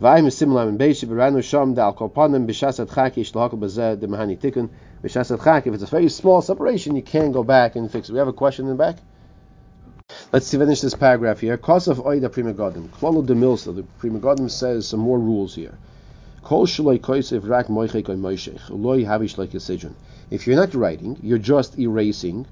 If 0.03 0.25
it's 0.25 0.41
a 0.41 0.45
very 5.85 6.09
small 6.09 6.41
separation, 6.41 6.95
you 6.95 7.01
can 7.03 7.31
go 7.31 7.43
back 7.43 7.75
and 7.75 7.91
fix 7.91 8.09
it. 8.09 8.13
We 8.13 8.19
have 8.19 8.27
a 8.27 8.33
question 8.33 8.65
in 8.65 8.69
the 8.69 8.77
back. 8.77 8.97
Let's 10.33 10.49
finish 10.49 10.81
this 10.81 10.95
paragraph 10.95 11.39
here. 11.39 11.57
Cause 11.57 11.87
of 11.87 11.99
oida 11.99 12.31
pri 12.31 12.43
megadim. 12.43 12.89
Klolo 12.89 13.25
de 13.25 13.33
milsa. 13.33 13.75
The 13.75 13.83
pri 13.83 14.09
megadim 14.09 14.49
says 14.49 14.87
some 14.87 14.99
more 14.99 15.19
rules 15.19 15.53
here. 15.55 15.77
If 16.43 16.77
you're 20.47 20.55
not 20.55 20.73
writing, 20.73 21.17
you're 21.21 21.37
just 21.37 21.77
erasing, 21.79 22.47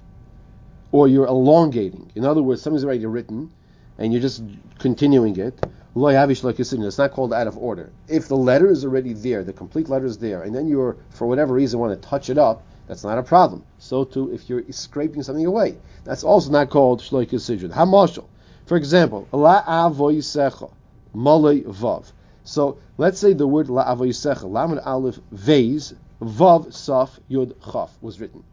or 0.91 1.07
you're 1.07 1.25
elongating. 1.25 2.11
In 2.15 2.25
other 2.25 2.43
words, 2.43 2.61
something's 2.61 2.83
already 2.85 3.05
written, 3.05 3.51
and 3.97 4.13
you're 4.13 4.21
just 4.21 4.43
continuing 4.77 5.37
it. 5.37 5.65
It's 5.95 6.97
not 6.97 7.11
called 7.11 7.33
out 7.33 7.47
of 7.47 7.57
order. 7.57 7.89
If 8.07 8.27
the 8.27 8.37
letter 8.37 8.69
is 8.69 8.85
already 8.85 9.13
there, 9.13 9.43
the 9.43 9.53
complete 9.53 9.89
letter 9.89 10.05
is 10.05 10.19
there, 10.19 10.43
and 10.43 10.53
then 10.55 10.67
you're, 10.67 10.95
for 11.09 11.27
whatever 11.27 11.55
reason, 11.55 11.79
want 11.79 11.99
to 11.99 12.07
touch 12.07 12.29
it 12.29 12.37
up, 12.37 12.63
that's 12.87 13.03
not 13.03 13.17
a 13.17 13.23
problem. 13.23 13.63
So 13.79 14.03
too, 14.03 14.31
if 14.31 14.49
you're 14.49 14.63
scraping 14.71 15.23
something 15.23 15.45
away, 15.45 15.77
that's 16.03 16.23
also 16.23 16.51
not 16.51 16.69
called 16.69 17.01
shloik 17.01 17.31
sidron. 17.31 17.71
Hamashal, 17.71 18.25
for 18.65 18.77
example, 18.77 19.27
la 19.31 19.63
avoyisecha, 19.63 20.71
malay 21.13 21.61
vav. 21.61 22.11
So 22.49 22.79
let's 22.97 23.19
say 23.19 23.33
the 23.33 23.47
word 23.47 23.67
la'avoyisecha, 23.67 24.51
lamed 24.51 24.79
aleph 24.83 25.19
vez, 25.31 25.93
vav 26.19 26.69
saf 26.69 27.11
yud 27.29 27.53
chaf 27.71 27.91
was 28.01 28.19
written. 28.19 28.43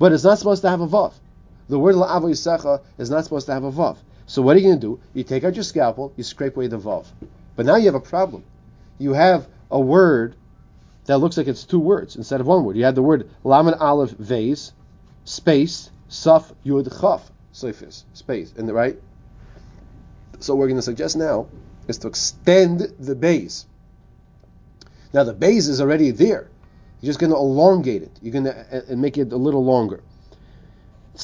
But 0.00 0.10
it's 0.10 0.24
not 0.24 0.38
supposed 0.38 0.62
to 0.62 0.68
have 0.68 0.80
a 0.80 0.88
vav. 0.88 1.12
The 1.68 1.78
word 1.78 1.94
la'avoyisecha 1.94 2.80
is 2.98 3.10
not 3.10 3.22
supposed 3.22 3.46
to 3.46 3.52
have 3.52 3.62
a 3.62 3.70
vav. 3.70 3.98
So 4.26 4.42
what 4.42 4.56
are 4.56 4.58
you 4.58 4.66
going 4.66 4.80
to 4.80 4.86
do? 4.96 5.00
You 5.14 5.22
take 5.22 5.44
out 5.44 5.54
your 5.54 5.62
scalpel, 5.62 6.12
you 6.16 6.24
scrape 6.24 6.56
away 6.56 6.66
the 6.66 6.76
vav. 6.76 7.06
But 7.54 7.66
now 7.66 7.76
you 7.76 7.86
have 7.86 7.94
a 7.94 8.00
problem. 8.00 8.42
You 8.98 9.12
have 9.12 9.46
a 9.70 9.78
word 9.78 10.34
that 11.04 11.18
looks 11.18 11.36
like 11.36 11.46
it's 11.46 11.62
two 11.62 11.78
words 11.78 12.16
instead 12.16 12.40
of 12.40 12.48
one 12.48 12.64
word. 12.64 12.76
You 12.76 12.84
have 12.84 12.96
the 12.96 13.02
word 13.02 13.30
lamed 13.44 13.76
aleph 13.78 14.10
vez, 14.10 14.72
space, 15.22 15.88
saf 16.10 16.52
yud 16.66 16.90
chaf, 17.00 17.30
space, 17.52 18.54
and 18.58 18.68
the 18.68 18.74
right. 18.74 18.98
So 20.40 20.56
we're 20.56 20.66
going 20.66 20.78
to 20.78 20.82
suggest 20.82 21.16
now 21.16 21.46
is 21.88 21.98
to 21.98 22.08
extend 22.08 22.80
the 22.98 23.14
base. 23.14 23.66
Now 25.12 25.24
the 25.24 25.32
base 25.32 25.68
is 25.68 25.80
already 25.80 26.10
there. 26.10 26.48
You're 27.00 27.10
just 27.10 27.20
going 27.20 27.30
to 27.30 27.36
elongate 27.36 28.02
it. 28.02 28.10
You're 28.22 28.32
going 28.32 28.46
to 28.46 28.56
uh, 28.56 28.92
uh 28.92 28.96
make 28.96 29.18
it 29.18 29.32
a 29.32 29.36
little 29.36 29.64
longer. 29.64 30.00
You 31.16 31.20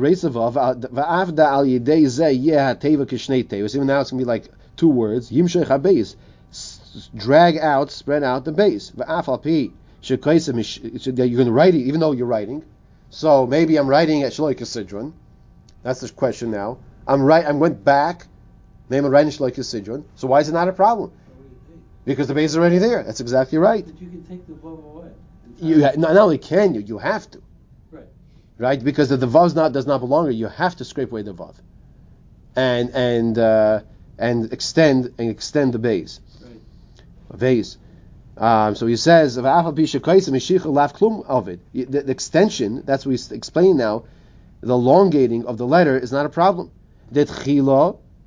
raise 0.00 0.20
the 0.20 0.30
vav. 0.30 0.56
al 0.56 1.64
yedei 1.64 2.04
zeh 2.04 2.34
Even 3.74 3.86
now 3.86 4.00
it's 4.00 4.10
going 4.10 4.18
to 4.18 4.24
be 4.24 4.28
like 4.28 4.50
two 4.76 4.88
words. 4.88 5.30
Yimshech 5.30 5.66
habeis. 5.66 6.16
Drag 7.16 7.56
out, 7.56 7.90
spread 7.90 8.22
out 8.22 8.44
the 8.44 8.52
base. 8.52 8.92
You're 10.02 10.18
going 10.18 10.38
to 10.38 11.52
write 11.52 11.74
it, 11.74 11.78
even 11.78 12.00
though 12.00 12.12
you're 12.12 12.26
writing. 12.26 12.62
So 13.08 13.46
maybe 13.46 13.76
I'm 13.76 13.88
writing 13.88 14.22
at 14.22 14.32
Shloika 14.32 14.62
Sidron. 14.62 15.12
That's 15.82 16.00
the 16.00 16.10
question 16.10 16.50
now. 16.50 16.78
I'm 17.06 17.22
right. 17.22 17.44
I 17.44 17.52
went 17.52 17.84
back 17.84 18.26
Name 18.90 19.04
a 19.04 19.10
Reinish 19.10 19.40
like 19.40 19.54
Sidron. 19.54 20.04
So 20.14 20.28
why 20.28 20.40
is 20.40 20.48
it 20.48 20.52
not 20.52 20.68
a 20.68 20.72
problem? 20.72 21.12
Because 22.04 22.28
the 22.28 22.34
base 22.34 22.50
is 22.50 22.58
already 22.58 22.78
there. 22.78 23.02
That's 23.02 23.20
exactly 23.20 23.58
right. 23.58 23.84
But 23.84 24.00
you 24.00 24.08
can 24.08 24.24
take 24.24 24.46
the 24.46 24.52
vav 24.52 24.84
away. 24.84 25.10
You 25.58 25.76
not, 25.96 26.16
only 26.16 26.38
can 26.38 26.74
you, 26.74 26.80
you 26.80 26.98
have 26.98 27.30
to. 27.30 27.42
Right. 27.90 28.04
Right? 28.58 28.82
Because 28.82 29.10
if 29.10 29.20
the 29.20 29.26
vav 29.26 29.54
not 29.54 29.72
does 29.72 29.86
not 29.86 30.00
belong 30.00 30.26
here, 30.26 30.32
you 30.32 30.48
have 30.48 30.76
to 30.76 30.84
scrape 30.84 31.10
away 31.10 31.22
the 31.22 31.32
vav, 31.32 31.54
and 32.54 32.90
and 32.90 33.38
uh, 33.38 33.80
and 34.18 34.52
extend 34.52 35.14
and 35.18 35.30
extend 35.30 35.72
the 35.72 35.78
base. 35.78 36.20
Right. 36.42 37.38
Base. 37.38 37.78
Um, 38.36 38.74
so 38.74 38.86
he 38.86 38.96
says, 38.96 39.36
of 39.36 39.44
it. 41.48 41.60
The, 41.72 41.84
the 41.84 42.10
extension, 42.10 42.82
that's 42.84 43.06
what 43.06 43.12
he's 43.12 43.30
explaining 43.30 43.76
now, 43.76 44.06
the 44.60 44.74
elongating 44.74 45.46
of 45.46 45.56
the 45.56 45.66
letter 45.66 45.96
is 45.96 46.10
not 46.10 46.26
a 46.26 46.28
problem. 46.28 46.72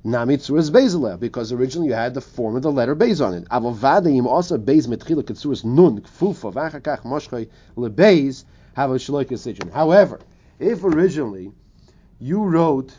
Namitzuras 0.08 0.70
Bezaleh, 0.70 1.20
because 1.20 1.52
originally 1.52 1.88
you 1.88 1.94
had 1.94 2.14
the 2.14 2.20
form 2.20 2.56
of 2.56 2.62
the 2.62 2.72
letter 2.72 2.94
Bez 2.94 3.20
on 3.20 3.34
it. 3.34 3.44
Avovadim 3.50 4.24
also 4.24 4.56
Bez 4.56 4.86
Metchila 4.86 5.22
Ketsuras 5.22 5.64
Nun 5.64 6.00
Kfufa 6.00 6.52
Vachakach 6.52 7.02
Moshchay 7.02 7.48
Lebez 7.76 8.44
have 8.74 8.90
a 8.90 8.94
Shloik 8.94 9.72
However, 9.72 10.20
if 10.58 10.82
originally 10.82 11.52
you 12.18 12.42
wrote 12.42 12.94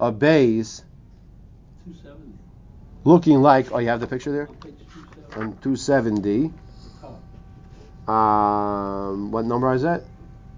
a 0.00 0.10
Bez 0.10 0.82
looking 3.04 3.40
like, 3.40 3.70
oh, 3.72 3.78
you 3.78 3.88
have 3.88 4.00
the 4.00 4.06
picture 4.06 4.32
there? 4.32 4.48
On 5.36 5.56
270. 5.58 6.52
Um, 8.08 9.30
what 9.30 9.44
number 9.44 9.72
is 9.72 9.82
that? 9.82 10.02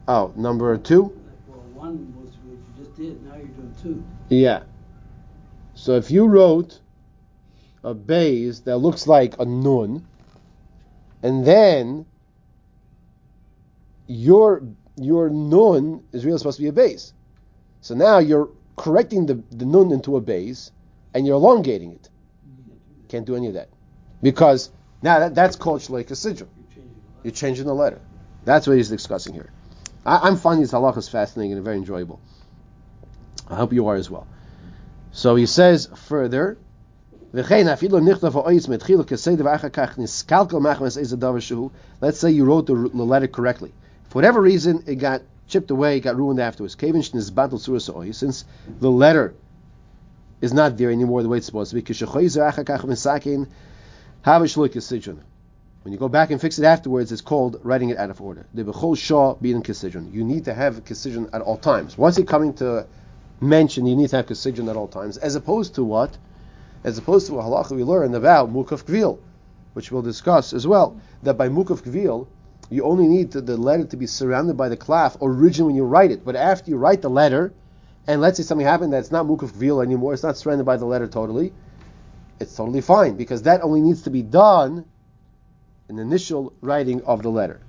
Oh, 0.08 0.32
number 0.36 0.78
two? 0.78 1.02
Well, 1.46 1.58
one 1.74 2.14
was 2.16 2.32
what 2.44 2.56
you 2.56 2.84
just 2.84 2.96
did, 2.96 3.22
now 3.26 3.36
you're 3.36 3.46
doing 3.48 3.74
two. 3.82 4.02
Yeah. 4.30 4.62
So 5.82 5.96
if 5.96 6.12
you 6.12 6.28
wrote 6.28 6.78
a 7.82 7.92
base 7.92 8.60
that 8.60 8.76
looks 8.76 9.08
like 9.08 9.40
a 9.40 9.44
nun, 9.44 10.06
and 11.24 11.44
then 11.44 12.06
your 14.06 14.62
your 14.94 15.28
nun 15.28 16.04
is 16.12 16.24
really 16.24 16.38
supposed 16.38 16.58
to 16.58 16.62
be 16.62 16.68
a 16.68 16.72
base. 16.72 17.12
So 17.80 17.96
now 17.96 18.20
you're 18.20 18.48
correcting 18.76 19.26
the, 19.26 19.42
the 19.50 19.66
nun 19.66 19.90
into 19.90 20.14
a 20.14 20.20
base 20.20 20.70
and 21.14 21.26
you're 21.26 21.34
elongating 21.34 21.90
it. 21.90 22.08
Can't 23.08 23.26
do 23.26 23.34
any 23.34 23.48
of 23.48 23.54
that. 23.54 23.68
Because 24.22 24.70
now 25.02 25.18
that, 25.18 25.34
that's 25.34 25.56
called 25.56 25.80
Shleika 25.80 26.12
Sidra. 26.12 26.46
You're 27.24 27.32
changing 27.32 27.66
the 27.66 27.74
letter. 27.74 28.00
That's 28.44 28.68
what 28.68 28.76
he's 28.76 28.88
discussing 28.88 29.34
here. 29.34 29.50
I, 30.06 30.28
am 30.28 30.36
finding 30.36 30.62
this 30.62 30.70
halachas 30.70 31.10
fascinating 31.10 31.54
and 31.54 31.64
very 31.64 31.78
enjoyable. 31.78 32.20
I 33.48 33.56
hope 33.56 33.72
you 33.72 33.88
are 33.88 33.96
as 33.96 34.08
well. 34.08 34.28
So 35.22 35.36
he 35.36 35.46
says 35.46 35.88
further, 35.94 36.58
Let's 37.32 37.48
say 37.48 37.62
you 42.32 42.44
wrote 42.44 42.66
the, 42.66 42.74
letter 42.74 43.28
correctly. 43.28 43.72
For 44.08 44.14
whatever 44.16 44.42
reason, 44.42 44.82
it 44.88 44.96
got 44.96 45.22
chipped 45.46 45.70
away, 45.70 45.98
it 45.98 46.00
got 46.00 46.16
ruined 46.16 46.40
afterwards. 46.40 46.74
Since 46.74 48.44
the 48.80 48.90
letter 48.90 49.34
is 50.40 50.52
not 50.52 50.76
there 50.76 50.90
anymore 50.90 51.22
the 51.22 51.28
way 51.28 51.36
it's 51.36 51.46
supposed 51.46 51.70
to 51.70 51.80
be, 51.80 51.82
When 55.84 55.92
you 55.92 55.98
go 55.98 56.08
back 56.08 56.32
and 56.32 56.40
fix 56.40 56.58
it 56.58 56.64
afterwards, 56.64 57.12
it's 57.12 57.22
called 57.22 57.60
writing 57.62 57.90
it 57.90 57.96
out 57.96 58.10
of 58.10 58.20
order. 58.20 58.44
You 58.52 58.64
need 60.24 60.44
to 60.46 60.54
have 60.54 60.84
kisidron 60.84 61.30
at 61.32 61.42
all 61.42 61.58
times. 61.58 61.96
Once 61.96 62.18
you're 62.18 62.26
coming 62.26 62.54
to 62.54 62.88
mention, 63.42 63.86
you 63.86 63.96
need 63.96 64.10
to 64.10 64.16
have 64.16 64.26
kisidron 64.26 64.70
at 64.70 64.76
all 64.76 64.88
times, 64.88 65.16
as 65.18 65.34
opposed 65.34 65.74
to 65.74 65.84
what? 65.84 66.16
As 66.84 66.98
opposed 66.98 67.26
to 67.26 67.38
a 67.38 67.42
halacha 67.42 67.72
we 67.72 67.84
learned 67.84 68.14
about 68.14 68.52
mukaf 68.52 68.84
kvil, 68.84 69.18
which 69.74 69.90
we'll 69.90 70.02
discuss 70.02 70.52
as 70.52 70.66
well. 70.66 70.96
That 71.22 71.34
by 71.34 71.48
mukaf 71.48 71.82
kvil, 71.82 72.28
you 72.70 72.84
only 72.84 73.06
need 73.06 73.32
the 73.32 73.56
letter 73.56 73.84
to 73.84 73.96
be 73.96 74.06
surrounded 74.06 74.56
by 74.56 74.68
the 74.68 74.76
clef 74.76 75.16
originally 75.20 75.72
when 75.72 75.76
you 75.76 75.84
write 75.84 76.10
it. 76.10 76.24
But 76.24 76.36
after 76.36 76.70
you 76.70 76.76
write 76.76 77.02
the 77.02 77.10
letter, 77.10 77.52
and 78.06 78.20
let's 78.20 78.36
say 78.36 78.42
something 78.42 78.66
happened 78.66 78.92
that's 78.92 79.10
not 79.10 79.26
mukaf 79.26 79.52
kvil 79.52 79.82
anymore, 79.82 80.14
it's 80.14 80.22
not 80.22 80.36
surrounded 80.36 80.64
by 80.64 80.76
the 80.76 80.86
letter 80.86 81.06
totally, 81.06 81.52
it's 82.40 82.54
totally 82.56 82.80
fine 82.80 83.16
because 83.16 83.42
that 83.42 83.62
only 83.62 83.80
needs 83.80 84.02
to 84.02 84.10
be 84.10 84.22
done 84.22 84.84
in 85.88 85.96
the 85.96 86.02
initial 86.02 86.52
writing 86.60 87.02
of 87.04 87.22
the 87.22 87.28
letter. 87.28 87.60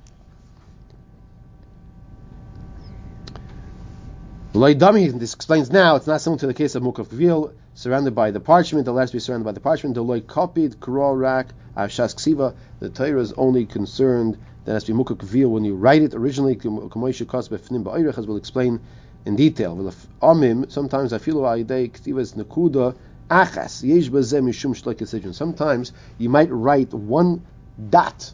Loidami, 4.53 5.11
this 5.17 5.33
explains 5.33 5.71
now, 5.71 5.95
it's 5.95 6.05
not 6.05 6.21
similar 6.21 6.39
to 6.41 6.45
the 6.45 6.53
case 6.53 6.75
of 6.75 6.83
Mukaf 6.83 7.07
Gvil, 7.07 7.53
surrounded 7.73 8.13
by 8.13 8.29
the 8.29 8.39
parchment, 8.39 8.85
the 8.85 8.93
letter 8.93 9.07
to 9.07 9.13
be 9.13 9.19
surrounded 9.19 9.45
by 9.45 9.51
the 9.51 9.59
parchment, 9.59 9.95
the 9.95 10.03
Loi 10.03 10.21
copied, 10.21 10.75
Rak, 10.79 11.47
Ashas 11.75 12.13
Ksiva, 12.13 12.53
the 12.79 12.89
Torah 12.89 13.19
is 13.19 13.33
only 13.33 13.65
concerned 13.65 14.37
that 14.65 14.73
has 14.73 14.83
to 14.83 14.93
be 14.93 15.03
Mukaf 15.03 15.17
Gvil 15.17 15.49
when 15.49 15.65
you 15.65 15.73
write 15.73 16.03
it 16.03 16.13
originally, 16.13 16.55
Kamoisha 16.55 17.25
Kos 17.25 17.49
Befnim 17.49 18.15
as 18.15 18.27
we'll 18.27 18.37
explain 18.37 18.79
in 19.25 19.35
detail. 19.35 19.75
Amim, 20.21 20.71
sometimes 20.71 21.13
I 21.13 21.17
feel 21.17 21.37
Aidei 21.37 21.89
Ktivas 21.89 22.35
Nakuda, 22.35 22.95
Achas, 23.31 23.81
Yesh 23.81 25.35
Sometimes 25.35 25.93
you 26.19 26.29
might 26.29 26.51
write 26.51 26.93
one 26.93 27.43
dot. 27.89 28.31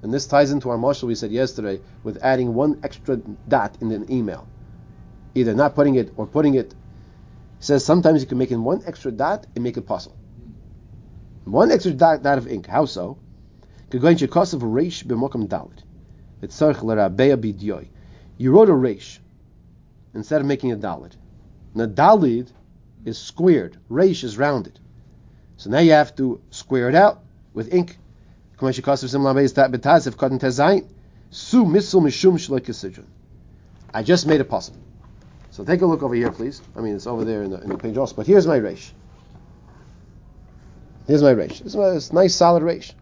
And 0.00 0.10
this 0.10 0.26
ties 0.26 0.52
into 0.52 0.70
our 0.70 0.78
marshal 0.78 1.08
we 1.08 1.14
said 1.14 1.32
yesterday 1.32 1.82
with 2.02 2.16
adding 2.22 2.54
one 2.54 2.80
extra 2.82 3.18
dot 3.46 3.76
in 3.82 3.92
an 3.92 4.10
email. 4.10 4.48
Either 5.34 5.54
not 5.54 5.74
putting 5.74 5.96
it 5.96 6.12
or 6.16 6.26
putting 6.26 6.54
it. 6.54 6.74
says 7.58 7.84
sometimes 7.84 8.20
you 8.20 8.26
can 8.26 8.38
make 8.38 8.50
in 8.50 8.62
one 8.62 8.82
extra 8.86 9.10
dot 9.10 9.46
and 9.54 9.64
make 9.64 9.76
it 9.76 9.86
possible. 9.86 10.16
One 11.44 11.70
extra 11.70 11.92
dot, 11.92 12.22
dot 12.22 12.38
of 12.38 12.46
ink. 12.46 12.66
How 12.66 12.84
so? 12.86 13.18
You 18.36 18.52
wrote 18.52 18.68
a 18.68 18.74
resh 18.74 19.20
instead 20.14 20.40
of 20.40 20.46
making 20.46 20.72
a 20.72 20.76
dalit. 20.76 21.16
Now 21.74 21.86
dalit 21.86 22.48
is 23.04 23.18
squared. 23.18 23.76
Resh 23.88 24.24
is 24.24 24.38
rounded. 24.38 24.78
So 25.56 25.70
now 25.70 25.78
you 25.78 25.92
have 25.92 26.16
to 26.16 26.40
square 26.50 26.88
it 26.88 26.94
out 26.94 27.22
with 27.52 27.72
ink. 27.72 27.98
Mishum 31.70 33.04
I 33.92 34.02
just 34.02 34.26
made 34.26 34.40
it 34.40 34.48
possible. 34.48 34.80
So 35.54 35.62
take 35.62 35.82
a 35.82 35.86
look 35.86 36.02
over 36.02 36.16
here, 36.16 36.32
please. 36.32 36.60
I 36.76 36.80
mean, 36.80 36.96
it's 36.96 37.06
over 37.06 37.24
there 37.24 37.44
in 37.44 37.50
the, 37.52 37.60
in 37.60 37.68
the 37.68 37.78
page 37.78 37.96
also. 37.96 38.16
But 38.16 38.26
here's 38.26 38.44
my 38.44 38.58
resh. 38.58 38.92
Here's 41.06 41.22
my 41.22 41.32
resh. 41.32 41.60
This 41.60 41.76
is 41.76 42.10
a 42.10 42.12
nice 42.12 42.34
solid 42.34 42.64
resh. 42.64 42.92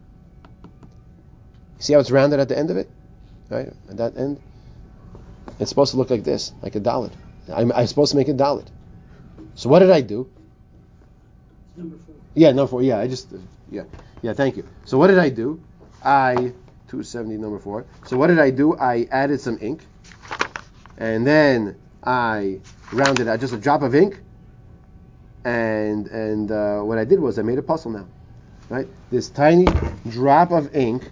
See 1.79 1.93
how 1.93 1.99
it's 1.99 2.11
rounded 2.11 2.39
at 2.39 2.49
the 2.49 2.55
end 2.55 2.69
of 2.69 2.77
it? 2.77 2.91
Right? 3.49 3.73
At 3.89 3.97
that 3.97 4.17
end? 4.17 4.39
It's 5.59 5.69
supposed 5.69 5.93
to 5.93 5.97
look 5.97 6.11
like 6.11 6.23
this, 6.23 6.53
like 6.61 6.75
a 6.75 6.79
dalit. 6.79 7.11
I'm, 7.51 7.71
I'm 7.71 7.87
supposed 7.87 8.11
to 8.11 8.17
make 8.17 8.27
a 8.27 8.35
dalit. 8.35 8.67
So 9.55 9.67
what 9.67 9.79
did 9.79 9.89
I 9.89 10.01
do? 10.01 10.29
Number 11.75 11.97
four. 12.05 12.15
Yeah, 12.35 12.51
number 12.51 12.69
four. 12.69 12.83
Yeah, 12.83 12.99
I 12.99 13.07
just, 13.07 13.33
yeah. 13.71 13.85
Yeah, 14.21 14.33
thank 14.33 14.57
you. 14.57 14.67
So 14.85 14.99
what 14.99 15.07
did 15.07 15.17
I 15.17 15.29
do? 15.29 15.59
I 16.03 16.35
270 16.35 17.35
number 17.37 17.57
four. 17.57 17.87
So 18.05 18.15
what 18.15 18.27
did 18.27 18.37
I 18.37 18.51
do? 18.51 18.77
I 18.77 19.07
added 19.09 19.41
some 19.41 19.57
ink, 19.59 19.81
and 20.99 21.25
then 21.25 21.77
I 22.05 22.59
rounded 22.91 23.27
out 23.27 23.39
just 23.39 23.53
a 23.53 23.57
drop 23.57 23.81
of 23.81 23.95
ink, 23.95 24.19
and 25.45 26.07
and 26.07 26.51
uh, 26.51 26.81
what 26.81 26.97
I 26.97 27.05
did 27.05 27.19
was 27.19 27.39
I 27.39 27.41
made 27.43 27.57
a 27.57 27.61
puzzle 27.61 27.91
now, 27.91 28.07
right? 28.69 28.87
This 29.09 29.29
tiny 29.29 29.65
drop 30.09 30.51
of 30.51 30.75
ink 30.75 31.09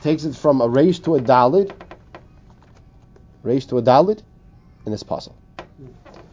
takes 0.00 0.24
it 0.24 0.34
from 0.34 0.60
a 0.60 0.68
resh 0.68 1.00
to 1.00 1.16
a 1.16 1.20
dalid, 1.20 1.72
resh 3.42 3.66
to 3.66 3.78
a 3.78 3.82
dalid, 3.82 4.22
in 4.86 4.92
this 4.92 5.02
puzzle. 5.02 5.36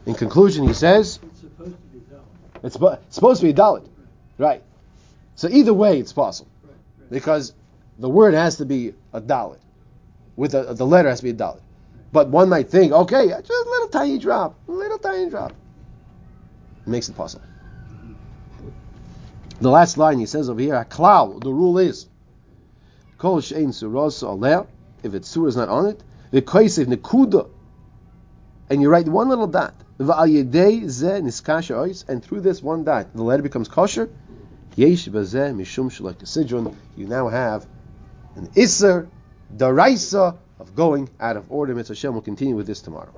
In 0.06 0.14
conclusion, 0.14 0.68
he 0.68 0.74
says 0.74 1.20
It's 1.24 1.42
supposed 1.42 1.72
to 1.72 1.88
be 1.88 2.00
done. 2.10 2.22
it's, 2.64 2.76
it's 2.76 3.16
supposed 3.16 3.42
to 3.42 3.48
be 3.48 3.52
a 3.52 3.56
dalid, 3.56 3.88
right? 4.38 4.64
So 5.36 5.50
either 5.50 5.74
way, 5.74 6.00
it's 6.00 6.14
possible 6.14 6.52
because 7.10 7.54
the 8.00 8.10
word 8.10 8.34
has 8.34 8.58
to 8.58 8.66
be 8.66 8.94
a 9.12 9.20
dalit. 9.20 9.60
With 10.38 10.54
a, 10.54 10.74
the 10.74 10.86
letter 10.86 11.10
has 11.10 11.20
to 11.20 11.24
be 11.24 11.30
a 11.32 11.34
dalit. 11.34 11.62
But 12.16 12.30
one 12.30 12.48
might 12.48 12.70
think, 12.70 12.94
okay, 12.94 13.28
just 13.28 13.50
a 13.50 13.70
little 13.70 13.90
tiny 13.90 14.18
drop, 14.18 14.58
a 14.70 14.72
little 14.72 14.98
tiny 14.98 15.30
drop. 15.30 15.52
It 15.52 16.88
makes 16.88 17.10
it 17.10 17.18
possible. 17.18 17.44
The 19.60 19.70
last 19.70 19.98
line 19.98 20.20
he 20.20 20.26
says 20.26 20.50
over 20.50 20.62
here, 20.62 20.88
klal, 20.90 21.44
the 21.44 21.52
rule 21.52 21.78
is, 21.78 22.08
kol 23.18 23.42
shein 23.42 23.68
suros 23.68 24.24
aleh, 24.24 24.66
if 25.04 25.14
its 25.14 25.28
surah 25.28 25.48
is 25.48 25.58
not 25.58 25.68
on 25.68 25.88
it, 25.88 26.02
the 26.32 26.42
koisev 26.42 26.86
nekuda, 26.86 27.50
and 28.70 28.82
you 28.82 28.90
write 28.90 29.10
one 29.10 29.28
little 29.28 29.48
dot, 29.48 29.74
and 30.00 30.08
through 32.24 32.40
this 32.40 32.64
one 32.64 32.86
dot, 32.86 33.14
the 33.14 33.24
letter 33.24 33.44
becomes 33.44 33.68
kosher, 33.68 34.10
Yesh 34.78 35.10
mishum. 35.10 36.76
You 36.96 37.08
now 37.08 37.28
have 37.28 37.68
an 38.36 38.50
iser 38.58 39.10
daraisa 39.54 40.38
of 40.60 40.76
going 40.76 41.10
out 41.20 41.38
of 41.38 41.46
order. 41.50 41.76
Mitzvah 41.76 41.94
Hashem 41.94 42.14
will 42.14 42.22
continue 42.22 42.56
with 42.56 42.68
this 42.68 42.82
tomorrow. 42.82 43.14